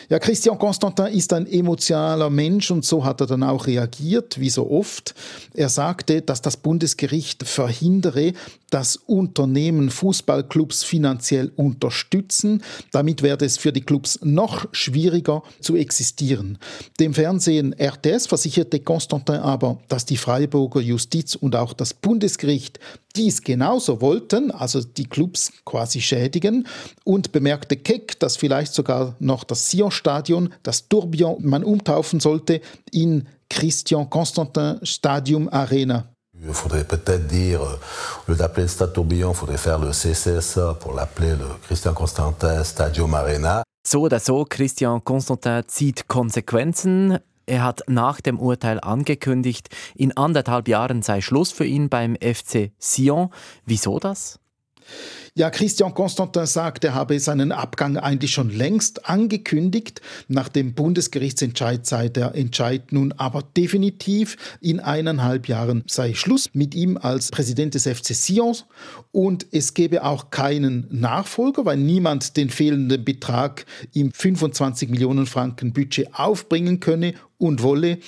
Ja, 0.09 0.21
Christian 0.21 0.59
Constantin 0.59 1.07
ist 1.07 1.33
ein 1.33 1.47
emotionaler 1.47 2.31
Mensch 2.31 2.71
und 2.71 2.85
so 2.85 3.05
hat 3.05 3.21
er 3.21 3.27
dann 3.27 3.43
auch 3.43 3.67
reagiert, 3.67 4.39
wie 4.39 4.51
so 4.51 4.71
oft. 4.71 5.15
Er 5.55 5.69
sagte, 5.69 6.23
dass 6.23 6.41
das 6.41 6.57
Bundesgericht 6.57 7.43
verhindere, 7.43 8.33
dass 8.71 8.97
Unternehmen 8.97 9.91
Fußballclubs 9.91 10.85
finanziell 10.85 11.53
unterstützen. 11.57 12.63
Damit 12.93 13.23
werde 13.23 13.45
es 13.45 13.59
für 13.59 13.73
die 13.73 13.81
Clubs 13.81 14.21
noch 14.23 14.67
schwieriger 14.73 15.43
zu 15.61 15.77
existieren. 15.77 16.59
Dem 17.01 17.15
Fernsehen 17.15 17.73
RTS 17.73 18.27
versicherte 18.27 18.81
Constantin 18.81 19.37
aber, 19.37 19.79
dass 19.89 20.05
die 20.05 20.17
Freiburger 20.17 20.81
Justiz 20.81 21.35
und 21.35 21.57
auch 21.57 21.73
das 21.73 21.95
Bundesgericht 21.95 22.79
dies 23.17 23.43
genauso 23.43 24.01
wollten, 24.01 24.51
also 24.51 24.83
die 24.83 25.07
Clubs 25.07 25.53
quasi 25.65 26.01
schädigen, 26.01 26.67
und 27.05 27.33
bemerkte 27.33 27.77
keck, 27.77 28.19
dass 28.21 28.37
vielleicht 28.37 28.75
sogar 28.75 29.17
noch 29.19 29.43
das 29.43 29.56
Sion-Stadion, 29.57 30.53
das 30.63 30.89
Tourbillon, 30.89 31.39
man 31.41 31.65
umtaufen 31.65 32.21
sollte 32.21 32.61
in 32.93 33.27
Christian 33.49 34.09
Constantin 34.09 34.79
Stadium 34.83 35.49
Arena. 35.51 36.05
Il 36.39 36.53
faudrait 36.53 36.85
peut-être 36.85 37.27
dire, 37.27 37.61
au 37.63 38.31
lieu 38.31 38.37
d'appeler 38.37 38.65
le 38.65 38.69
Stade 38.69 38.93
Tourbillon, 38.93 39.33
il 39.33 39.37
faudrait 39.37 39.57
faire 39.57 39.79
le 39.79 39.91
CCSA 39.91 40.75
pour 40.75 40.93
l'appeler 40.93 41.31
le 41.31 41.47
Christian 41.67 41.95
Constantin 41.95 42.63
Stadium 42.63 43.15
Arena. 43.15 43.63
So 43.87 44.03
oder 44.03 44.21
so, 44.21 44.45
Christian 44.45 45.03
Constantin 45.03 45.63
zieht 45.67 46.09
Konsequenzen. 46.09 47.19
Er 47.47 47.65
hat 47.65 47.83
nach 47.87 48.21
dem 48.21 48.41
Urteil 48.41 48.81
angekündigt, 48.81 49.69
in 49.95 50.17
anderthalb 50.17 50.69
Jahren 50.69 51.03
sei 51.03 51.21
Schluss 51.21 51.53
für 51.53 51.65
ihn 51.65 51.89
beim 51.89 52.17
FC 52.17 52.73
Sion. 52.79 53.31
Wieso 53.65 53.99
das? 54.01 54.41
Ja, 55.39 55.51
Christian 55.51 55.93
Constantin 55.93 56.47
sagt, 56.47 56.83
er 56.85 56.95
habe 56.95 57.21
seinen 57.21 57.53
Abgang 57.53 57.99
eigentlich 57.99 58.33
schon 58.33 58.49
längst 58.49 59.07
angekündigt. 59.07 60.01
Nach 60.29 60.49
dem 60.49 60.73
Bundesgerichtsentscheid 60.73 61.85
sei 61.85 62.09
der 62.09 62.35
Entscheid 62.35 62.91
nun 62.91 63.13
aber 63.13 63.43
definitiv. 63.55 64.39
In 64.63 64.81
eineinhalb 64.81 65.47
Jahren 65.47 65.85
sei 65.87 66.15
Schluss 66.15 66.49
mit 66.55 66.75
ihm 66.75 66.97
als 66.97 67.31
Präsident 67.31 67.75
des 67.75 67.87
FC 67.87 68.15
Sion 68.15 68.57
und 69.13 69.47
es 69.53 69.75
gebe 69.75 70.05
auch 70.05 70.31
keinen 70.31 70.87
Nachfolger, 70.91 71.67
weil 71.67 71.77
niemand 71.77 72.39
den 72.39 72.49
fehlenden 72.49 73.05
Betrag 73.05 73.67
im 73.93 74.13
25 74.13 74.89
Millionen 74.89 75.27
Franken 75.27 75.75
Budget 75.75 76.15
aufbringen 76.15 76.81
könne 76.81 77.13
und 77.37 77.63
wolle. 77.63 77.99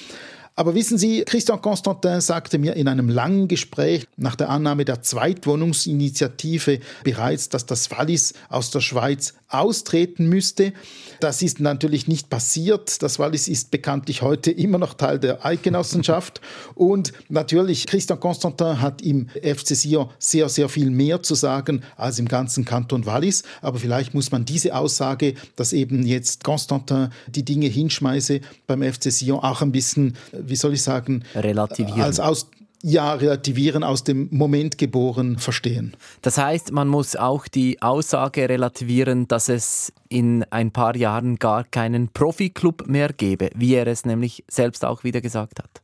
Aber 0.59 0.75
wissen 0.75 0.99
Sie, 0.99 1.23
Christian 1.25 1.63
Constantin 1.63 2.21
sagte 2.21 2.59
mir 2.59 2.75
in 2.75 2.89
einem 2.89 3.09
langen 3.09 3.47
Gespräch 3.47 4.09
nach 4.17 4.35
der 4.35 4.49
Annahme 4.49 4.85
der 4.85 5.03
Zweitwohnungsinitiative 5.03 6.81
bereits, 7.05 7.49
dass 7.49 7.65
das 7.65 7.93
Wallis 7.93 8.35
aus 8.49 8.73
der 8.73 8.81
Schweiz 8.81 9.35
austreten 9.47 10.29
müsste. 10.29 10.73
Das 11.21 11.43
ist 11.43 11.61
natürlich 11.61 12.09
nicht 12.09 12.29
passiert. 12.29 13.05
Das 13.05 13.21
Wallis 13.21 13.47
ist 13.47 13.71
bekanntlich 13.71 14.23
heute 14.23 14.51
immer 14.51 14.79
noch 14.79 14.95
Teil 14.95 15.21
der 15.21 15.47
Eidgenossenschaft. 15.47 16.41
Und 16.75 17.13
natürlich, 17.29 17.87
Christian 17.87 18.19
Constantin 18.19 18.81
hat 18.81 19.01
im 19.01 19.29
FC 19.29 19.77
Sion 19.77 20.11
sehr, 20.19 20.49
sehr 20.49 20.69
viel 20.69 20.91
mehr 20.91 21.23
zu 21.23 21.37
sagen 21.37 21.83
als 21.97 22.19
im 22.19 22.27
ganzen 22.27 22.65
Kanton 22.65 23.07
Wallis. 23.07 23.45
Aber 23.63 23.79
vielleicht 23.79 24.13
muss 24.13 24.33
man 24.33 24.45
diese 24.45 24.75
Aussage, 24.75 25.35
dass 25.55 25.73
eben 25.73 26.05
jetzt 26.05 26.43
Constantin 26.43 27.11
die 27.29 27.45
Dinge 27.45 27.69
hinschmeiße, 27.69 28.41
beim 28.67 28.83
FC 28.83 29.13
Sion 29.13 29.39
auch 29.39 29.63
ein 29.63 29.71
bisschen 29.71 30.17
wie 30.49 30.57
soll 30.57 30.75
ich 30.75 30.83
sagen, 30.83 31.25
relativieren. 31.35 32.01
Als 32.01 32.21
aus, 32.21 32.51
ja, 32.83 33.15
relativieren, 33.15 33.83
aus 33.83 34.05
dem 34.05 34.29
Moment 34.31 34.79
geboren 34.79 35.39
verstehen. 35.39 35.97
Das 36.23 36.39
heißt, 36.39 36.73
man 36.73 36.89
muss 36.89 37.17
auch 37.17 37.49
die 37.49 37.83
Aussage 37.83 38.49
relativieren, 38.49 39.27
dass 39.27 39.49
es 39.49 39.93
in 40.09 40.45
ein 40.51 40.71
paar 40.71 40.97
Jahren 40.97 41.37
gar 41.37 41.65
keinen 41.65 42.09
Profiklub 42.09 42.87
mehr 42.87 43.13
gäbe, 43.13 43.51
wie 43.55 43.75
er 43.75 43.87
es 43.87 44.05
nämlich 44.05 44.45
selbst 44.49 44.85
auch 44.85 45.05
wieder 45.05 45.21
gesagt 45.21 45.59
hat. 45.59 45.83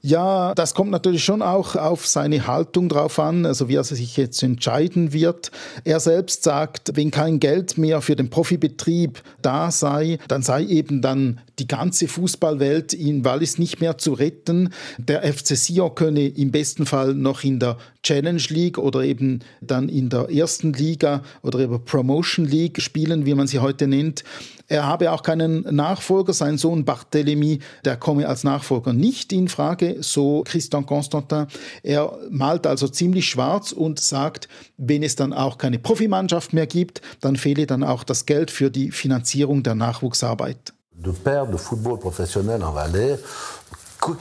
Ja, 0.00 0.54
das 0.54 0.74
kommt 0.74 0.90
natürlich 0.90 1.24
schon 1.24 1.42
auch 1.42 1.74
auf 1.74 2.06
seine 2.06 2.46
Haltung 2.46 2.88
drauf 2.88 3.18
an, 3.18 3.44
also 3.46 3.68
wie 3.68 3.74
er 3.74 3.84
sich 3.84 4.16
jetzt 4.16 4.42
entscheiden 4.42 5.12
wird. 5.12 5.50
Er 5.84 5.98
selbst 5.98 6.44
sagt, 6.44 6.92
wenn 6.94 7.10
kein 7.10 7.40
Geld 7.40 7.78
mehr 7.78 8.00
für 8.00 8.14
den 8.14 8.30
Profibetrieb 8.30 9.22
da 9.42 9.70
sei, 9.70 10.18
dann 10.28 10.42
sei 10.42 10.64
eben 10.64 11.02
dann 11.02 11.40
die 11.58 11.66
ganze 11.66 12.06
Fußballwelt 12.06 12.92
in 12.92 13.24
Wallis 13.24 13.58
nicht 13.58 13.80
mehr 13.80 13.98
zu 13.98 14.12
retten. 14.12 14.70
Der 14.98 15.22
FC 15.22 15.56
Sion 15.56 15.94
könne 15.94 16.28
im 16.28 16.52
besten 16.52 16.86
Fall 16.86 17.14
noch 17.14 17.42
in 17.42 17.58
der 17.58 17.76
Challenge 18.02 18.42
League 18.48 18.78
oder 18.78 19.02
eben 19.02 19.40
dann 19.60 19.88
in 19.88 20.08
der 20.08 20.30
ersten 20.30 20.72
Liga 20.72 21.22
oder 21.42 21.58
über 21.58 21.80
Promotion 21.80 22.46
League 22.46 22.80
spielen, 22.80 23.26
wie 23.26 23.34
man 23.34 23.48
sie 23.48 23.58
heute 23.58 23.88
nennt. 23.88 24.22
Er 24.68 24.86
habe 24.86 25.10
auch 25.12 25.22
keinen 25.22 25.62
Nachfolger. 25.74 26.32
Sein 26.34 26.58
Sohn 26.58 26.84
Barthélemy, 26.84 27.60
der 27.84 27.96
komme 27.96 28.28
als 28.28 28.44
Nachfolger 28.44 28.92
nicht 28.92 29.32
in 29.32 29.48
Frage, 29.48 29.87
so 30.00 30.42
Christian 30.44 30.84
Constantin. 30.86 31.46
Er 31.82 32.12
malt 32.30 32.66
also 32.66 32.88
ziemlich 32.88 33.28
schwarz 33.28 33.72
und 33.72 34.00
sagt, 34.00 34.48
wenn 34.76 35.02
es 35.02 35.16
dann 35.16 35.32
auch 35.32 35.58
keine 35.58 35.78
Profimannschaft 35.78 36.52
mehr 36.52 36.66
gibt, 36.66 37.00
dann 37.20 37.36
fehle 37.36 37.66
dann 37.66 37.84
auch 37.84 38.04
das 38.04 38.26
Geld 38.26 38.50
für 38.50 38.70
die 38.70 38.90
Finanzierung 38.90 39.62
der 39.62 39.74
Nachwuchsarbeit. 39.74 40.72
De 40.92 41.12
père 41.12 41.46
de 41.46 41.56
football 41.56 41.98
professionnel 41.98 42.60
en 42.62 42.72
Valais, 42.74 43.18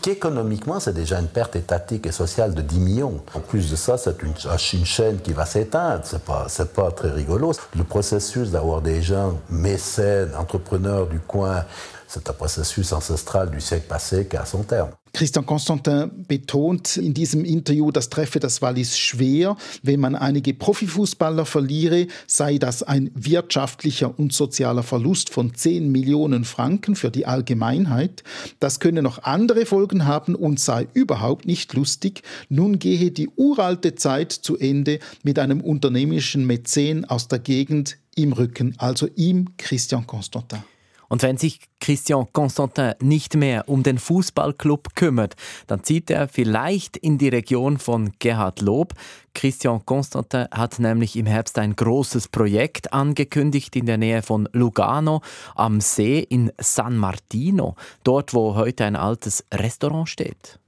qu'économiquement, 0.02 0.80
c'est 0.80 0.94
déjà 0.94 1.20
une 1.20 1.28
perte 1.28 1.56
étatique 1.56 2.08
et 2.08 2.12
sociale 2.12 2.54
de 2.54 2.62
10 2.62 2.80
millions. 2.80 3.22
En 3.34 3.40
plus 3.40 3.70
de 3.70 3.76
ça, 3.76 3.98
c'est 3.98 4.22
une, 4.24 4.34
une, 4.74 4.86
chaîne 4.86 5.20
qui 5.20 5.34
va 5.34 5.46
s'éteindre. 5.46 6.02
C'est 6.04 6.24
pas, 6.24 6.46
c'est 6.50 6.74
pas 6.74 6.92
très 6.92 7.12
rigolo. 7.12 7.54
Le 7.76 7.84
processus 7.84 8.52
d'avoir 8.52 8.82
des 8.82 9.02
gens 9.02 9.40
mécènes, 9.50 10.32
entrepreneurs 10.38 11.08
du 11.08 11.20
coin, 11.20 11.64
c'est 12.08 12.30
un 12.30 12.34
processus 12.34 12.92
ancestral 12.94 13.50
du 13.50 13.62
siècle 13.62 13.88
passé 13.88 14.28
qui 14.28 14.38
a 14.38 14.46
son 14.46 14.64
terme. 14.64 14.90
Christian 15.14 15.46
Constantin 15.46 16.26
betont 16.28 16.98
in 16.98 17.14
diesem 17.14 17.44
Interview, 17.46 17.92
das 17.92 18.10
treffe 18.10 18.40
das 18.40 18.62
Wallis 18.62 18.98
schwer. 18.98 19.58
Wenn 19.82 20.00
man 20.00 20.16
einige 20.16 20.54
Profifußballer 20.54 21.46
verliere, 21.46 22.08
sei 22.28 22.58
das 22.58 22.84
ein 22.84 23.12
wirtschaftlicher 23.16 24.18
und 24.18 24.34
sozialer 24.34 24.84
Verlust 24.84 25.30
von 25.30 25.54
10 25.54 25.92
Millionen 25.92 26.46
Franken 26.46 26.96
für 26.96 27.12
die 27.12 27.26
Allgemeinheit. 27.26 28.24
Das 28.60 28.80
könne 28.80 29.02
noch 29.02 29.24
andere 29.24 29.66
Folgen 29.66 30.06
haben 30.06 30.36
und 30.36 30.60
sei 30.60 30.88
überhaupt 30.94 31.46
nicht 31.46 31.74
lustig. 31.74 32.22
Nun 32.50 32.80
gehe 32.80 33.12
die 33.12 33.30
uralte 33.36 33.96
Zeit 33.96 34.32
zu 34.32 34.58
Ende 34.58 35.00
mit 35.24 35.40
einem 35.40 35.62
unternehmerischen 35.62 36.46
Mäzen 36.46 37.06
aus 37.06 37.28
der 37.28 37.40
Gegend 37.40 37.98
im 38.16 38.34
Rücken, 38.34 38.76
also 38.78 39.08
ihm 39.16 39.50
Christian 39.58 40.08
Constantin. 40.08 40.64
Und 41.10 41.22
wenn 41.24 41.38
sich 41.38 41.60
Christian 41.80 42.28
Constantin 42.34 42.94
nicht 43.02 43.36
mehr 43.36 43.68
um 43.68 43.84
den 43.84 43.98
Fußballclub 43.98 44.96
kümmert, 44.96 45.36
dann 45.68 45.84
zieht 45.84 46.10
er 46.10 46.28
vielleicht 46.28 46.98
in 46.98 47.18
die 47.18 47.30
Region 47.30 47.78
von 47.78 48.12
Gerhard 48.20 48.62
Lob. 48.62 48.94
Christian 49.34 49.86
Constantin 49.86 50.48
hat 50.52 50.80
nämlich 50.80 51.16
im 51.16 51.26
Herbst 51.26 51.58
ein 51.60 51.76
großes 51.76 52.28
Projekt 52.30 52.94
angekündigt 52.94 53.76
in 53.76 53.86
der 53.86 53.98
Nähe 53.98 54.22
von 54.22 54.50
Lugano 54.52 55.22
am 55.56 55.80
See 55.80 56.20
in 56.20 56.52
San 56.60 56.98
Martino, 56.98 57.76
dort 58.04 58.34
wo 58.34 58.56
heute 58.56 58.86
ein 58.86 58.96
altes 58.96 59.46
Restaurant 59.54 60.10
steht. 60.10 60.60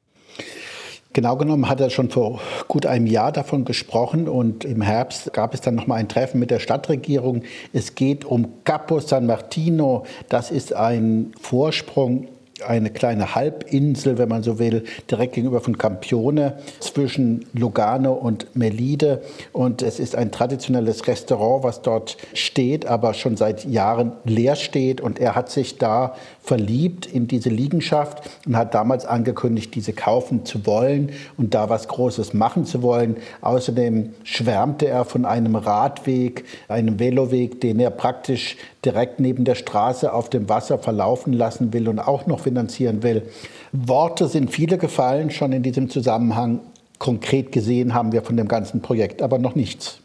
Genau 1.12 1.38
genommen 1.38 1.67
hat 1.67 1.82
er 1.82 1.89
schon 1.89 2.12
vor 2.12 2.39
gut 2.67 2.86
einem 2.86 3.08
Jahr 3.08 3.32
davon 3.32 3.65
gesprochen 3.65 4.28
und 4.28 4.63
im 4.63 4.82
Herbst 4.82 5.34
gab 5.34 5.56
es 5.56 5.62
dann 5.62 5.74
noch 5.74 5.88
mal 5.88 5.95
ein 5.95 6.08
Treffen 6.08 6.39
mit 6.39 6.52
der 6.52 6.60
Stadtregierung. 6.60 7.43
Es 7.74 7.95
geht 7.95 8.26
um 8.26 8.63
Capo 8.63 9.00
San 9.00 9.26
Martino. 9.26 10.06
Das 10.30 10.52
ist 10.52 10.72
ein 10.74 11.34
Vorsprung 11.41 12.28
eine 12.67 12.89
kleine 12.89 13.36
Halbinsel, 13.36 14.17
wenn 14.17 14.30
man 14.30 14.43
so 14.43 14.60
will, 14.60 14.84
direkt 15.10 15.34
gegenüber 15.34 15.62
von 15.62 15.78
Campione 15.78 16.58
zwischen 16.80 17.45
Lugano 17.54 18.13
und 18.13 18.56
Melide. 18.56 19.22
Und 19.54 19.82
es 19.82 20.00
ist 20.00 20.15
ein 20.15 20.32
traditionelles 20.32 21.08
Restaurant, 21.08 21.63
was 21.63 21.82
dort 21.82 22.17
steht, 22.34 22.86
aber 22.86 23.13
schon 23.13 23.38
seit 23.38 23.65
Jahren 23.65 24.13
leer 24.24 24.56
steht. 24.56 25.02
Und 25.02 25.19
er 25.19 25.36
hat 25.36 25.50
sich 25.50 25.78
da 25.78 26.15
verliebt 26.41 27.06
in 27.06 27.28
diese 27.28 27.49
Liegenschaft 27.49 28.30
und 28.45 28.58
hat 28.58 28.73
damals 28.73 29.06
angekündigt, 29.06 29.75
diese 29.75 29.93
kaufen 29.93 30.45
zu 30.45 30.65
wollen 30.65 31.12
und 31.38 31.54
da 31.54 31.69
was 31.69 31.88
Großes 31.88 32.34
machen 32.34 32.65
zu 32.65 32.82
wollen. 32.82 33.17
Außerdem 33.41 34.13
schwärmte 34.23 34.88
er 34.88 35.06
von 35.06 35.25
einem 35.25 35.56
Radweg, 35.56 36.45
einem 36.67 36.99
Veloweg, 36.99 37.62
den 37.62 37.80
er 37.80 37.91
praktisch 37.91 38.58
direkt 38.84 39.19
neben 39.19 39.45
der 39.45 39.56
Straße 39.56 40.12
auf 40.12 40.30
dem 40.30 40.49
Wasser 40.49 40.80
verlaufen 40.80 41.34
lassen 41.34 41.73
will 41.73 41.88
und 41.88 41.99
auch 41.99 42.25
noch 42.25 42.39
finanzieren 42.39 43.04
will. 43.04 43.23
Worte 43.71 44.28
sind 44.28 44.52
viele 44.52 44.78
gefallen 44.78 45.30
schon 45.30 45.52
in 45.52 45.63
diesem 45.63 45.89
Zusammenhang. 45.89 46.62
Konkret 46.97 47.52
gesehen 47.52 47.93
haben 47.93 48.12
wir 48.12 48.23
von 48.23 48.38
dem 48.38 48.47
ganzen 48.47 48.82
Projekt 48.82 49.21
aber 49.21 49.38
noch 49.38 49.56
nichts. 49.56 49.99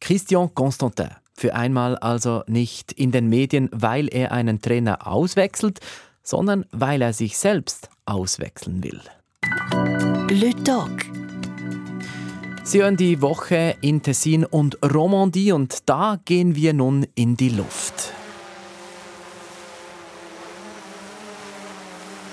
Christian 0.00 0.54
Constantin 0.54 1.10
für 1.38 1.54
einmal 1.54 1.96
also 1.96 2.42
nicht 2.48 2.92
in 2.92 3.12
den 3.12 3.28
Medien, 3.28 3.68
weil 3.72 4.08
er 4.12 4.32
einen 4.32 4.60
Trainer 4.60 5.06
auswechselt, 5.06 5.78
sondern 6.22 6.66
weil 6.72 7.00
er 7.00 7.12
sich 7.12 7.38
selbst 7.38 7.88
auswechseln 8.06 8.82
will. 8.82 9.00
Le 10.30 10.50
Doc. 10.64 10.90
Sie 12.64 12.82
hören 12.82 12.96
die 12.96 13.22
Woche 13.22 13.76
in 13.80 14.02
Tessin 14.02 14.44
und 14.44 14.78
Romandie 14.82 15.52
und 15.52 15.88
da 15.88 16.18
gehen 16.24 16.54
wir 16.54 16.74
nun 16.74 17.06
in 17.14 17.36
die 17.36 17.48
Luft. 17.50 18.12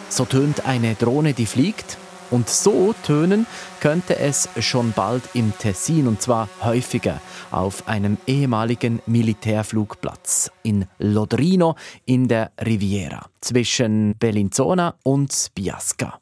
So 0.10 0.26
tönt 0.26 0.66
eine 0.66 0.96
Drohne, 0.96 1.34
die 1.34 1.46
fliegt. 1.46 1.98
Und 2.32 2.50
so 2.50 2.94
tönen 3.04 3.46
könnte 3.80 4.18
es 4.18 4.50
schon 4.60 4.92
bald 4.94 5.24
im 5.34 5.54
Tessin 5.58 6.08
und 6.08 6.22
zwar 6.22 6.50
häufiger 6.62 7.22
auf 7.52 7.88
einem 7.88 8.18
ehemaligen 8.28 9.02
Militärflugplatz 9.06 10.52
in 10.64 10.86
Lodrino 10.98 11.76
in 12.06 12.28
der 12.28 12.52
Riviera 12.64 13.28
zwischen 13.42 14.16
Bellinzona 14.18 14.96
und 15.04 15.52
Biasca. 15.54 16.20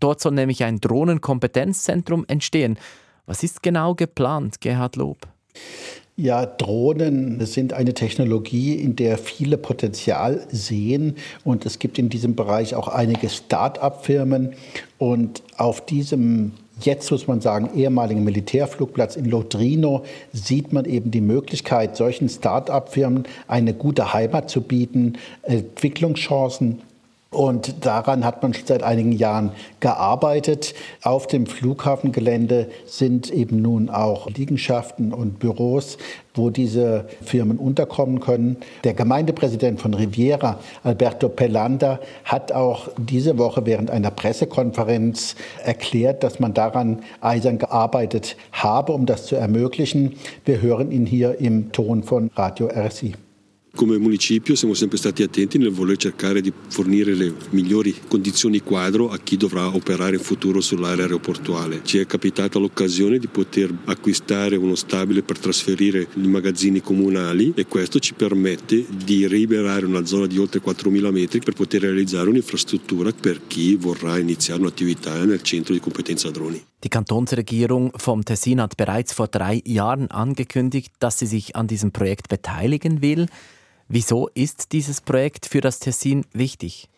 Dort 0.00 0.20
soll 0.20 0.32
nämlich 0.32 0.64
ein 0.64 0.80
Drohnenkompetenzzentrum 0.80 2.24
entstehen. 2.28 2.78
Was 3.26 3.42
ist 3.42 3.62
genau 3.62 3.94
geplant, 3.94 4.60
Gerhard 4.60 4.96
Lob? 4.96 5.26
Ja, 6.20 6.46
Drohnen 6.46 7.38
sind 7.46 7.72
eine 7.72 7.94
Technologie, 7.94 8.74
in 8.74 8.96
der 8.96 9.18
viele 9.18 9.56
Potenzial 9.56 10.48
sehen. 10.50 11.14
Und 11.44 11.64
es 11.64 11.78
gibt 11.78 11.96
in 11.96 12.08
diesem 12.08 12.34
Bereich 12.34 12.74
auch 12.74 12.88
einige 12.88 13.28
Start-up-Firmen. 13.28 14.54
Und 14.98 15.44
auf 15.56 15.86
diesem 15.86 16.54
Jetzt 16.80 17.10
muss 17.10 17.26
man 17.26 17.40
sagen, 17.40 17.70
ehemaligen 17.76 18.22
Militärflugplatz 18.22 19.16
in 19.16 19.24
Lodrino 19.24 20.04
sieht 20.32 20.72
man 20.72 20.84
eben 20.84 21.10
die 21.10 21.20
Möglichkeit, 21.20 21.96
solchen 21.96 22.28
Start-up-Firmen 22.28 23.24
eine 23.48 23.74
gute 23.74 24.12
Heimat 24.12 24.48
zu 24.48 24.60
bieten, 24.60 25.18
Entwicklungschancen 25.42 26.82
und 27.30 27.84
daran 27.84 28.24
hat 28.24 28.42
man 28.42 28.54
schon 28.54 28.66
seit 28.66 28.82
einigen 28.82 29.12
Jahren 29.12 29.52
gearbeitet. 29.80 30.74
Auf 31.02 31.26
dem 31.26 31.44
Flughafengelände 31.46 32.68
sind 32.86 33.30
eben 33.30 33.60
nun 33.60 33.90
auch 33.90 34.30
Liegenschaften 34.30 35.12
und 35.12 35.38
Büros, 35.38 35.98
wo 36.34 36.48
diese 36.48 37.06
Firmen 37.20 37.58
unterkommen 37.58 38.20
können. 38.20 38.56
Der 38.82 38.94
Gemeindepräsident 38.94 39.78
von 39.78 39.92
Riviera, 39.92 40.58
Alberto 40.82 41.28
Pelander, 41.28 42.00
hat 42.24 42.52
auch 42.52 42.88
diese 42.96 43.36
Woche 43.36 43.66
während 43.66 43.90
einer 43.90 44.10
Pressekonferenz 44.10 45.36
erklärt, 45.62 46.24
dass 46.24 46.40
man 46.40 46.54
daran 46.54 47.00
eisern 47.20 47.58
gearbeitet 47.58 48.38
habe, 48.52 48.92
um 48.92 49.04
das 49.04 49.26
zu 49.26 49.36
ermöglichen. 49.36 50.16
Wir 50.46 50.62
hören 50.62 50.90
ihn 50.90 51.04
hier 51.04 51.38
im 51.38 51.72
Ton 51.72 52.02
von 52.02 52.30
Radio 52.36 52.68
RSI. 52.68 53.27
Come 53.78 53.96
municipio 53.96 54.56
siamo 54.56 54.74
sempre 54.74 54.98
stati 54.98 55.22
attenti 55.22 55.56
nel 55.56 55.70
voler 55.70 55.96
cercare 55.96 56.40
di 56.40 56.52
fornire 56.66 57.14
le 57.14 57.32
migliori 57.50 57.94
condizioni 58.08 58.58
quadro 58.58 59.08
a 59.08 59.18
chi 59.18 59.36
dovrà 59.36 59.72
operare 59.72 60.16
in 60.16 60.20
futuro 60.20 60.60
sull'area 60.60 61.04
aeroportuale. 61.04 61.82
Ci 61.84 61.98
è 61.98 62.04
capitata 62.04 62.58
l'occasione 62.58 63.18
di 63.18 63.28
poter 63.28 63.72
acquistare 63.84 64.56
uno 64.56 64.74
stabile 64.74 65.22
per 65.22 65.38
trasferire 65.38 66.08
i 66.14 66.26
magazzini 66.26 66.80
comunali 66.80 67.52
e 67.54 67.66
questo 67.66 68.00
ci 68.00 68.14
permette 68.14 68.84
di 68.90 69.28
liberare 69.28 69.86
una 69.86 70.04
zona 70.04 70.26
di 70.26 70.38
oltre 70.38 70.60
4.000 70.60 71.12
metri 71.12 71.38
per 71.38 71.54
poter 71.54 71.82
realizzare 71.82 72.30
un'infrastruttura 72.30 73.12
per 73.12 73.42
chi 73.46 73.76
vorrà 73.76 74.18
iniziare 74.18 74.60
un'attività 74.60 75.24
nel 75.24 75.42
centro 75.42 75.72
di 75.72 75.78
competenza 75.78 76.32
droni. 76.32 76.60
Die 76.80 76.90
Kantonsregierung 76.90 77.92
vom 77.94 78.24
Tessin 78.24 78.58
hat 78.58 78.74
bereits 78.76 79.12
vor 79.12 79.28
drei 79.28 79.62
Jahren 79.64 80.10
angekündigt, 80.10 80.94
dass 80.98 81.20
sie 81.20 81.26
sich 81.26 81.54
an 81.54 81.68
diesem 81.68 81.92
Projekt 81.92 82.26
beteiligen 82.28 83.02
will. 83.02 83.28
Wieso 83.88 84.28
ist 84.34 84.72
dieses 84.72 85.00
Projekt 85.00 85.46
für 85.46 85.62
das 85.62 85.78
Tessin 85.78 86.26
wichtig? 86.34 86.88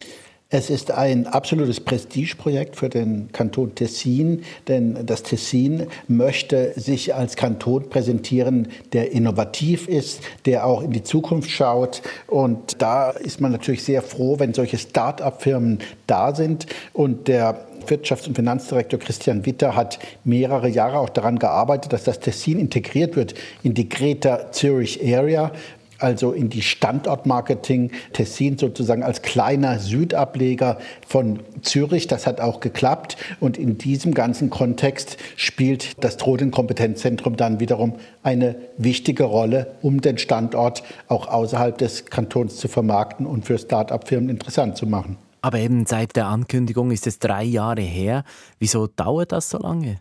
Es 0.53 0.69
ist 0.69 0.91
ein 0.91 1.29
absolutes 1.29 1.79
Prestigeprojekt 1.79 2.75
für 2.75 2.89
den 2.89 3.31
Kanton 3.31 3.77
Tessin, 3.77 4.43
denn 4.67 5.07
das 5.07 5.23
Tessin 5.23 5.87
möchte 6.09 6.73
sich 6.75 7.15
als 7.15 7.37
Kanton 7.37 7.89
präsentieren, 7.89 8.67
der 8.93 9.13
innovativ 9.13 9.87
ist, 9.87 10.21
der 10.47 10.67
auch 10.67 10.83
in 10.83 10.91
die 10.91 11.05
Zukunft 11.05 11.49
schaut. 11.49 12.03
Und 12.27 12.83
da 12.83 13.11
ist 13.11 13.41
man 13.41 13.53
natürlich 13.53 13.85
sehr 13.85 14.03
froh, 14.03 14.41
wenn 14.41 14.53
solche 14.53 14.79
Start-up-Firmen 14.79 15.79
da 16.09 16.35
sind. 16.35 16.67
Und 16.93 17.29
der 17.29 17.69
Wirtschafts- 17.87 18.27
und 18.27 18.35
Finanzdirektor 18.35 18.99
Christian 18.99 19.47
Witter 19.47 19.77
hat 19.77 20.01
mehrere 20.25 20.69
Jahre 20.69 20.99
auch 20.99 21.11
daran 21.11 21.39
gearbeitet, 21.39 21.93
dass 21.93 22.03
das 22.03 22.19
Tessin 22.19 22.59
integriert 22.59 23.15
wird 23.15 23.35
in 23.63 23.75
die 23.75 23.89
Greta 23.89 24.51
Zurich 24.51 25.01
Area 25.05 25.53
also 26.01 26.33
in 26.33 26.49
die 26.51 26.63
Standortmarketing 26.63 27.93
Tessin 28.13 28.59
sozusagen 28.59 29.03
als 29.03 29.23
kleiner 29.23 29.79
Südableger 29.79 30.79
von 31.07 31.41
Zürich. 31.63 32.07
Das 32.07 32.27
hat 32.27 32.41
auch 32.41 32.61
geklappt. 32.61 33.17
Und 33.41 33.59
in 33.59 33.79
diesem 33.79 34.15
ganzen 34.15 34.51
Kontext 34.51 35.17
spielt 35.37 36.03
das 36.03 36.17
Drohnenkompetenzzentrum 36.17 37.37
dann 37.37 37.61
wiederum 37.61 37.95
eine 38.23 38.57
wichtige 38.77 39.25
Rolle, 39.25 39.75
um 39.83 40.01
den 40.01 40.19
Standort 40.19 40.83
auch 41.09 41.29
außerhalb 41.29 41.77
des 41.79 42.07
Kantons 42.07 42.57
zu 42.57 42.69
vermarkten 42.69 43.27
und 43.27 43.45
für 43.45 43.59
Start-up-Firmen 43.59 44.29
interessant 44.29 44.77
zu 44.77 44.87
machen. 44.87 45.17
Aber 45.43 45.59
eben 45.59 45.87
seit 45.87 46.17
der 46.17 46.27
Ankündigung 46.27 46.91
ist 46.91 47.07
es 47.07 47.19
drei 47.19 47.45
Jahre 47.45 47.81
her. 47.81 48.25
Wieso 48.59 48.87
dauert 48.87 49.33
das 49.33 49.49
so 49.49 49.59
lange? 49.59 49.99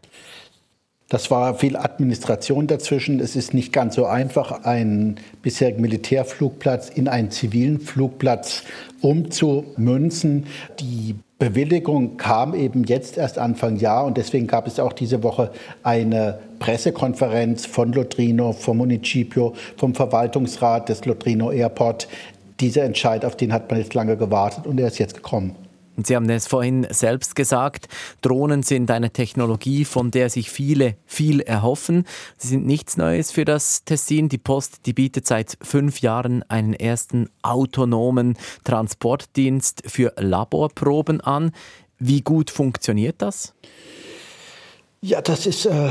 Das 1.09 1.31
war 1.31 1.55
viel 1.55 1.75
Administration 1.75 2.67
dazwischen. 2.67 3.19
Es 3.19 3.35
ist 3.35 3.55
nicht 3.55 3.73
ganz 3.73 3.95
so 3.95 4.05
einfach, 4.05 4.63
einen 4.63 5.15
bisherigen 5.41 5.81
Militärflugplatz 5.81 6.89
in 6.89 7.07
einen 7.07 7.31
zivilen 7.31 7.79
Flugplatz 7.79 8.63
umzumünzen. 9.01 10.45
Die 10.79 11.15
Bewilligung 11.39 12.17
kam 12.17 12.53
eben 12.53 12.83
jetzt 12.83 13.17
erst 13.17 13.39
Anfang 13.39 13.77
Jahr 13.77 14.05
und 14.05 14.17
deswegen 14.17 14.45
gab 14.45 14.67
es 14.67 14.79
auch 14.79 14.93
diese 14.93 15.23
Woche 15.23 15.51
eine 15.81 16.37
Pressekonferenz 16.59 17.65
von 17.65 17.91
Lotrino, 17.91 18.51
vom 18.51 18.77
Municipio, 18.77 19.55
vom 19.77 19.95
Verwaltungsrat 19.95 20.89
des 20.89 21.05
Lotrino 21.05 21.49
Airport. 21.49 22.07
Dieser 22.59 22.83
Entscheid, 22.83 23.25
auf 23.25 23.35
den 23.35 23.51
hat 23.51 23.71
man 23.71 23.79
jetzt 23.79 23.95
lange 23.95 24.15
gewartet 24.15 24.67
und 24.67 24.79
er 24.79 24.87
ist 24.87 24.99
jetzt 24.99 25.15
gekommen. 25.15 25.55
Und 25.99 26.07
Sie 26.07 26.15
haben 26.15 26.29
es 26.29 26.47
vorhin 26.47 26.87
selbst 26.91 27.35
gesagt, 27.35 27.89
Drohnen 28.21 28.63
sind 28.63 28.89
eine 28.89 29.09
Technologie, 29.09 29.83
von 29.83 30.11
der 30.11 30.29
sich 30.29 30.49
viele 30.49 30.95
viel 31.05 31.41
erhoffen. 31.41 32.05
Sie 32.37 32.47
sind 32.47 32.65
nichts 32.65 32.95
Neues 32.95 33.33
für 33.33 33.43
das 33.43 33.83
Tessin. 33.83 34.29
Die 34.29 34.37
Post 34.37 34.85
die 34.85 34.93
bietet 34.93 35.27
seit 35.27 35.57
fünf 35.61 35.99
Jahren 35.99 36.41
einen 36.43 36.71
ersten 36.71 37.27
autonomen 37.41 38.37
Transportdienst 38.63 39.83
für 39.87 40.13
Laborproben 40.17 41.19
an. 41.19 41.51
Wie 41.97 42.21
gut 42.21 42.49
funktioniert 42.49 43.15
das? 43.17 43.53
Ja, 45.01 45.21
das 45.21 45.45
ist 45.45 45.65
äh, 45.65 45.89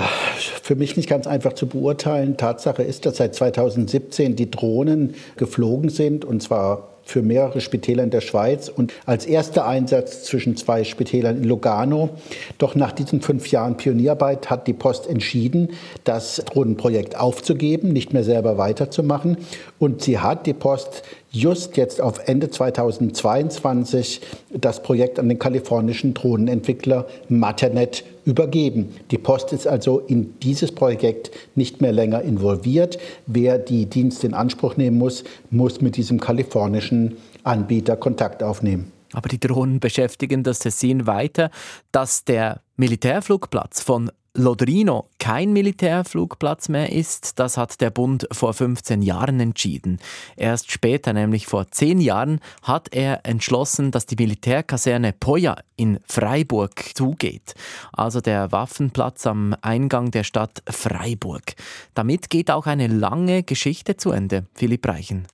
für 0.63 0.75
mich 0.75 0.97
nicht 0.97 1.11
ganz 1.11 1.27
einfach 1.27 1.53
zu 1.53 1.67
beurteilen. 1.67 2.39
Tatsache 2.39 2.83
ist, 2.83 3.05
dass 3.05 3.19
seit 3.19 3.35
2017 3.35 4.37
die 4.37 4.51
Drohnen 4.51 5.17
geflogen 5.37 5.91
sind, 5.91 6.25
und 6.25 6.43
zwar 6.43 6.98
für 7.09 7.23
mehrere 7.23 7.63
Spitäler 7.63 8.05
in 8.05 8.11
der 8.11 8.21
Schweiz 8.21 8.69
und 8.69 8.93
als 9.07 9.25
erster 9.25 9.67
Einsatz 9.67 10.25
zwischen 10.25 10.59
zwei 10.59 10.85
Spitälern 10.85 11.39
in 11.39 11.45
Lugano. 11.45 12.11
Doch 12.59 12.75
nach 12.75 12.93
diesen 12.93 13.23
fünf 13.23 13.51
Jahren 13.51 13.79
Pionierarbeit 13.79 14.51
hat 14.51 14.67
die 14.67 14.75
Post 14.75 15.07
entschieden, 15.07 15.71
das 16.05 16.37
Drohnenprojekt 16.45 17.17
aufzugeben, 17.17 17.95
nicht 17.95 18.13
mehr 18.13 18.25
selber 18.25 18.59
weiterzumachen. 18.59 19.39
Und 19.79 20.03
sie 20.03 20.19
hat 20.19 20.45
die 20.47 20.53
Post 20.53 21.03
just 21.31 21.77
jetzt 21.77 22.01
auf 22.01 22.29
Ende 22.29 22.51
2022 22.51 24.21
das 24.53 24.83
Projekt 24.83 25.19
an 25.19 25.29
den 25.29 25.39
kalifornischen 25.39 26.15
Drohnenentwickler 26.15 27.07
Maternet 27.29 28.05
übergeben. 28.25 28.95
Die 29.11 29.19
Post 29.19 29.53
ist 29.53 29.67
also 29.67 30.01
in 30.01 30.39
dieses 30.41 30.73
Projekt 30.73 31.31
nicht 31.55 31.81
mehr 31.81 31.93
länger 31.93 32.23
involviert. 32.23 32.99
Wer 33.27 33.59
die 33.59 33.87
Dienste 33.87 34.27
in 34.27 34.35
Anspruch 34.35 34.77
nehmen 34.77 34.99
muss, 34.99 35.25
muss 35.51 35.81
mit 35.81 35.97
diesem 35.97 36.21
kalifornischen 36.21 37.17
Anbieter 37.43 37.97
Kontakt 37.97 38.43
aufnehmen. 38.43 38.93
Aber 39.13 39.29
die 39.29 39.41
Drohnen 39.41 39.81
beschäftigen 39.81 40.43
das 40.43 40.59
Tessin 40.59 41.07
weiter, 41.07 41.51
dass 41.93 42.25
der 42.25 42.61
Militärflugplatz 42.77 43.81
von 43.81 44.11
Lodrino 44.39 45.11
kein 45.19 45.53
Militärflugplatz 45.53 46.69
mehr 46.69 46.93
ist, 46.93 47.41
das 47.41 47.57
hat 47.57 47.81
der 47.81 47.91
Bund 47.91 48.29
vor 48.31 48.55
15 48.55 49.03
Jahren 49.03 49.41
entschieden. 49.41 49.99
Erst 50.37 50.71
später, 50.71 51.13
nämlich 51.13 51.47
vor 51.47 51.71
10 51.71 52.01
Jahren, 52.01 52.39
hat 52.63 52.95
er 52.95 53.27
entschlossen, 53.27 53.91
dass 53.91 54.07
die 54.07 54.15
Militärkaserne 54.15 55.13
Poja 55.13 55.57
in 55.75 55.99
Freiburg 56.07 56.93
zugeht, 56.95 57.55
also 57.93 58.21
der 58.21 58.53
Waffenplatz 58.53 59.27
am 59.27 59.57
Eingang 59.61 60.13
der 60.13 60.23
Stadt 60.23 60.63
Freiburg. 60.69 61.57
Damit 61.95 62.31
geht 62.31 62.53
auch 62.53 62.67
eine 62.67 62.87
lange 62.87 63.43
Geschichte 63.43 63.97
zu 63.97 64.13
Ende. 64.13 64.47
Philipp 64.55 64.87
Reichen. 64.87 65.27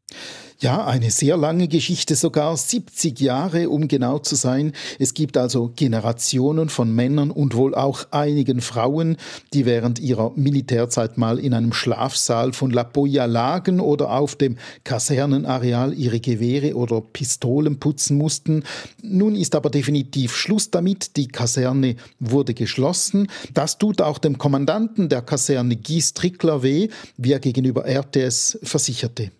Ja, 0.64 0.86
eine 0.86 1.10
sehr 1.10 1.36
lange 1.36 1.68
Geschichte, 1.68 2.16
sogar 2.16 2.56
70 2.56 3.20
Jahre, 3.20 3.68
um 3.68 3.86
genau 3.86 4.18
zu 4.18 4.34
sein. 4.34 4.72
Es 4.98 5.12
gibt 5.12 5.36
also 5.36 5.70
Generationen 5.76 6.70
von 6.70 6.90
Männern 6.90 7.30
und 7.30 7.54
wohl 7.54 7.74
auch 7.74 8.06
einigen 8.12 8.62
Frauen, 8.62 9.18
die 9.52 9.66
während 9.66 9.98
ihrer 9.98 10.32
Militärzeit 10.36 11.18
mal 11.18 11.38
in 11.38 11.52
einem 11.52 11.74
Schlafsaal 11.74 12.54
von 12.54 12.70
La 12.70 12.82
Poya 12.82 13.26
lagen 13.26 13.78
oder 13.78 14.10
auf 14.12 14.36
dem 14.36 14.56
Kasernenareal 14.84 15.92
ihre 15.92 16.20
Gewehre 16.20 16.76
oder 16.76 17.02
Pistolen 17.02 17.78
putzen 17.78 18.16
mussten. 18.16 18.64
Nun 19.02 19.34
ist 19.34 19.54
aber 19.54 19.68
definitiv 19.68 20.34
Schluss 20.34 20.70
damit. 20.70 21.18
Die 21.18 21.28
Kaserne 21.28 21.96
wurde 22.20 22.54
geschlossen. 22.54 23.28
Das 23.52 23.76
tut 23.76 24.00
auch 24.00 24.16
dem 24.16 24.38
Kommandanten 24.38 25.10
der 25.10 25.20
Kaserne 25.20 25.76
Guy 25.76 26.00
Strickler 26.00 26.62
weh, 26.62 26.88
wie 27.18 27.32
er 27.32 27.40
gegenüber 27.40 27.86
RTS 27.86 28.58
versicherte. 28.62 29.30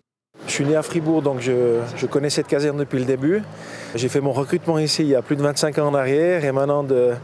Je 0.47 0.51
suis 0.51 0.65
né 0.65 0.75
à 0.75 0.83
Fribourg, 0.83 1.21
donc 1.21 1.39
je, 1.41 2.05
connais 2.05 2.29
cette 2.29 2.47
caserne 2.47 2.77
depuis 2.77 2.99
le 2.99 3.05
début. 3.05 3.41
J'ai 3.95 4.09
fait 4.09 4.21
mon 4.21 4.31
recrutement 4.31 4.77
ici 4.77 5.01
il 5.01 5.09
y 5.09 5.15
a 5.15 5.21
plus 5.21 5.35
de 5.35 5.41
25 5.41 5.79
ans 5.79 5.87
en 5.87 5.95
arrière 5.95 6.45
et 6.45 6.51
maintenant 6.51 6.83
de, 6.83 7.15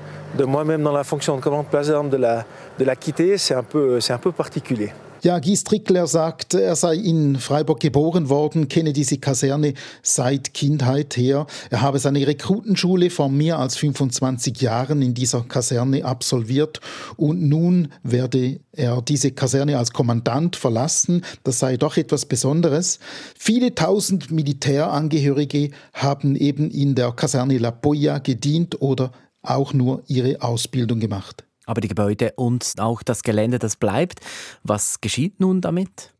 moi-même 0.43 0.81
dans 0.81 0.91
la 0.91 1.03
fonction 1.03 1.35
de 1.35 1.41
commande 1.41 1.67
d'armes 1.71 2.09
de 2.09 2.17
la, 2.17 2.45
de 2.79 2.83
la 2.83 2.95
quitter, 2.95 3.37
c'est 3.37 3.53
un 3.53 3.63
peu 3.63 4.31
particulier. 4.35 4.91
Ja, 5.23 5.37
Guy 5.37 5.55
Strickler 5.55 6.07
sagt, 6.07 6.55
er 6.55 6.75
sei 6.75 6.95
in 6.95 7.35
Freiburg 7.35 7.79
geboren 7.79 8.27
worden, 8.29 8.69
kenne 8.69 8.91
diese 8.91 9.19
Kaserne 9.19 9.75
seit 10.01 10.55
Kindheit 10.55 11.15
her. 11.15 11.45
Er 11.69 11.81
habe 11.81 11.99
seine 11.99 12.25
Rekrutenschule 12.25 13.11
vor 13.11 13.29
mehr 13.29 13.59
als 13.59 13.77
25 13.77 14.59
Jahren 14.61 15.03
in 15.03 15.13
dieser 15.13 15.41
Kaserne 15.41 16.05
absolviert 16.05 16.81
und 17.17 17.39
nun 17.47 17.89
werde 18.01 18.61
er 18.71 19.03
diese 19.03 19.29
Kaserne 19.29 19.77
als 19.77 19.93
Kommandant 19.93 20.55
verlassen. 20.55 21.23
Das 21.43 21.59
sei 21.59 21.77
doch 21.77 21.97
etwas 21.97 22.25
Besonderes. 22.25 22.97
Viele 23.37 23.75
tausend 23.75 24.31
Militärangehörige 24.31 25.69
haben 25.93 26.35
eben 26.35 26.71
in 26.71 26.95
der 26.95 27.11
Kaserne 27.11 27.59
La 27.59 27.69
Poya 27.69 28.17
gedient 28.17 28.81
oder 28.81 29.11
auch 29.43 29.71
nur 29.73 30.01
ihre 30.07 30.41
Ausbildung 30.41 30.99
gemacht. 30.99 31.43
Aber 31.67 31.79
die 31.79 31.87
Gebäude 31.87 32.33
und 32.37 32.73
auch 32.79 33.03
das 33.03 33.21
Gelände, 33.21 33.59
das 33.59 33.75
bleibt. 33.75 34.19
Was 34.63 34.99
geschieht 34.99 35.39
nun 35.39 35.61
damit? 35.61 36.11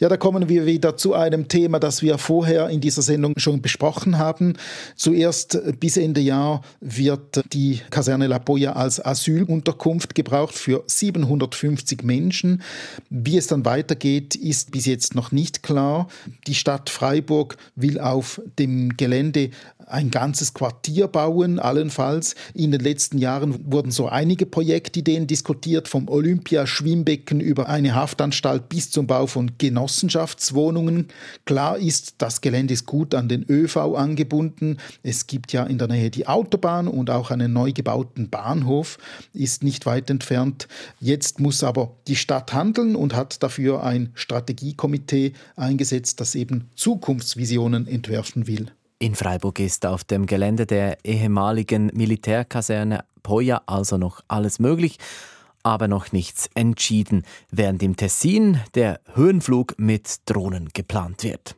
Ja, 0.00 0.08
da 0.08 0.16
kommen 0.16 0.48
wir 0.48 0.64
wieder 0.64 0.96
zu 0.96 1.12
einem 1.12 1.48
Thema, 1.48 1.78
das 1.78 2.00
wir 2.00 2.16
vorher 2.16 2.70
in 2.70 2.80
dieser 2.80 3.02
Sendung 3.02 3.34
schon 3.36 3.60
besprochen 3.60 4.16
haben. 4.16 4.54
Zuerst 4.96 5.60
bis 5.78 5.98
Ende 5.98 6.22
Jahr 6.22 6.62
wird 6.80 7.44
die 7.52 7.82
Kaserne 7.90 8.26
La 8.26 8.38
Poya 8.38 8.72
als 8.72 9.04
Asylunterkunft 9.04 10.14
gebraucht 10.14 10.54
für 10.54 10.82
750 10.86 12.02
Menschen. 12.02 12.62
Wie 13.10 13.36
es 13.36 13.48
dann 13.48 13.66
weitergeht, 13.66 14.34
ist 14.34 14.72
bis 14.72 14.86
jetzt 14.86 15.14
noch 15.14 15.30
nicht 15.30 15.62
klar. 15.62 16.08
Die 16.46 16.54
Stadt 16.54 16.88
Freiburg 16.88 17.58
will 17.74 18.00
auf 18.00 18.40
dem 18.58 18.96
Gelände 18.96 19.50
ein 19.86 20.10
ganzes 20.10 20.52
Quartier 20.54 21.08
bauen, 21.08 21.58
allenfalls. 21.58 22.34
In 22.54 22.72
den 22.72 22.80
letzten 22.80 23.18
Jahren 23.18 23.72
wurden 23.72 23.90
so 23.90 24.08
einige 24.08 24.46
Projektideen 24.46 25.26
diskutiert, 25.26 25.88
vom 25.88 26.08
Olympiaschwimmbecken 26.08 27.40
über 27.40 27.68
eine 27.68 27.94
Haftanstalt 27.94 28.68
bis 28.68 28.90
zum 28.90 29.06
Bau 29.06 29.26
von 29.26 29.52
Genossenschaftswohnungen. 29.58 31.08
Klar 31.44 31.78
ist, 31.78 32.16
das 32.18 32.40
Gelände 32.40 32.74
ist 32.74 32.86
gut 32.86 33.14
an 33.14 33.28
den 33.28 33.44
ÖV 33.48 33.76
angebunden. 33.76 34.78
Es 35.02 35.26
gibt 35.26 35.52
ja 35.52 35.64
in 35.64 35.78
der 35.78 35.88
Nähe 35.88 36.10
die 36.10 36.26
Autobahn 36.26 36.88
und 36.88 37.10
auch 37.10 37.30
einen 37.30 37.52
neu 37.52 37.72
gebauten 37.72 38.28
Bahnhof 38.28 38.98
ist 39.32 39.62
nicht 39.62 39.86
weit 39.86 40.10
entfernt. 40.10 40.68
Jetzt 41.00 41.40
muss 41.40 41.62
aber 41.62 41.96
die 42.08 42.16
Stadt 42.16 42.52
handeln 42.52 42.96
und 42.96 43.14
hat 43.14 43.42
dafür 43.42 43.84
ein 43.84 44.10
Strategiekomitee 44.14 45.32
eingesetzt, 45.56 46.20
das 46.20 46.34
eben 46.34 46.68
Zukunftsvisionen 46.74 47.86
entwerfen 47.86 48.46
will. 48.46 48.72
In 48.98 49.14
Freiburg 49.14 49.58
ist 49.60 49.84
auf 49.84 50.04
dem 50.04 50.24
Gelände 50.24 50.64
der 50.64 51.04
ehemaligen 51.04 51.90
Militärkaserne 51.92 53.04
Poja 53.22 53.60
also 53.66 53.98
noch 53.98 54.22
alles 54.26 54.58
möglich, 54.58 54.96
aber 55.62 55.86
noch 55.86 56.12
nichts 56.12 56.48
entschieden, 56.54 57.24
während 57.50 57.82
im 57.82 57.96
Tessin 57.96 58.58
der 58.74 59.00
Höhenflug 59.12 59.74
mit 59.78 60.20
Drohnen 60.24 60.70
geplant 60.72 61.24
wird. 61.24 61.56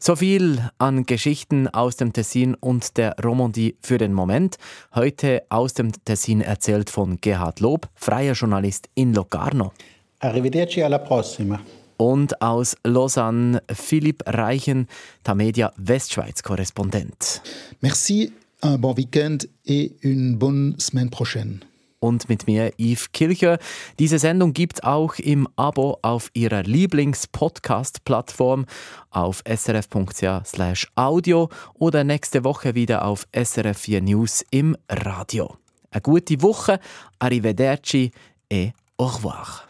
So 0.00 0.16
viel 0.16 0.70
an 0.78 1.04
Geschichten 1.04 1.68
aus 1.68 1.96
dem 1.96 2.14
Tessin 2.14 2.54
und 2.54 2.96
der 2.96 3.16
Romandie 3.22 3.76
für 3.82 3.98
den 3.98 4.14
Moment. 4.14 4.56
Heute 4.94 5.42
aus 5.50 5.74
dem 5.74 5.92
Tessin 6.06 6.40
erzählt 6.40 6.88
von 6.88 7.18
Gerhard 7.20 7.60
Lob, 7.60 7.86
freier 7.96 8.32
Journalist 8.32 8.88
in 8.94 9.12
Locarno. 9.12 9.72
Arrivederci 10.20 10.82
alla 10.82 10.98
prossima 10.98 11.60
und 11.98 12.40
aus 12.40 12.74
Lausanne 12.84 13.62
Philipp 13.70 14.22
Reichen, 14.26 14.88
Tamedia 15.22 15.74
Westschweiz-Korrespondent. 15.76 17.42
Merci, 17.82 18.32
un 18.62 18.78
bon 18.78 18.96
weekend 18.96 19.46
et 19.66 19.92
une 20.02 20.38
bonne 20.38 20.76
semaine 20.78 21.10
prochaine. 21.10 21.60
Und 22.00 22.28
mit 22.28 22.46
mir 22.46 22.70
Yves 22.78 23.10
Kilcher. 23.12 23.58
Diese 23.98 24.20
Sendung 24.20 24.52
gibt 24.52 24.84
auch 24.84 25.16
im 25.16 25.48
Abo 25.56 25.98
auf 26.02 26.30
Ihrer 26.32 26.62
Lieblings-Podcast-Plattform 26.62 28.66
auf 29.10 29.42
srf.ch/audio 29.44 31.48
oder 31.74 32.04
nächste 32.04 32.44
Woche 32.44 32.76
wieder 32.76 33.04
auf 33.04 33.26
SRF4 33.34 34.00
News 34.00 34.44
im 34.52 34.76
Radio. 34.88 35.56
Eine 35.90 36.02
gute 36.02 36.40
Woche, 36.40 36.78
arrivederci 37.18 38.12
et 38.48 38.74
au 38.96 39.06
revoir. 39.06 39.67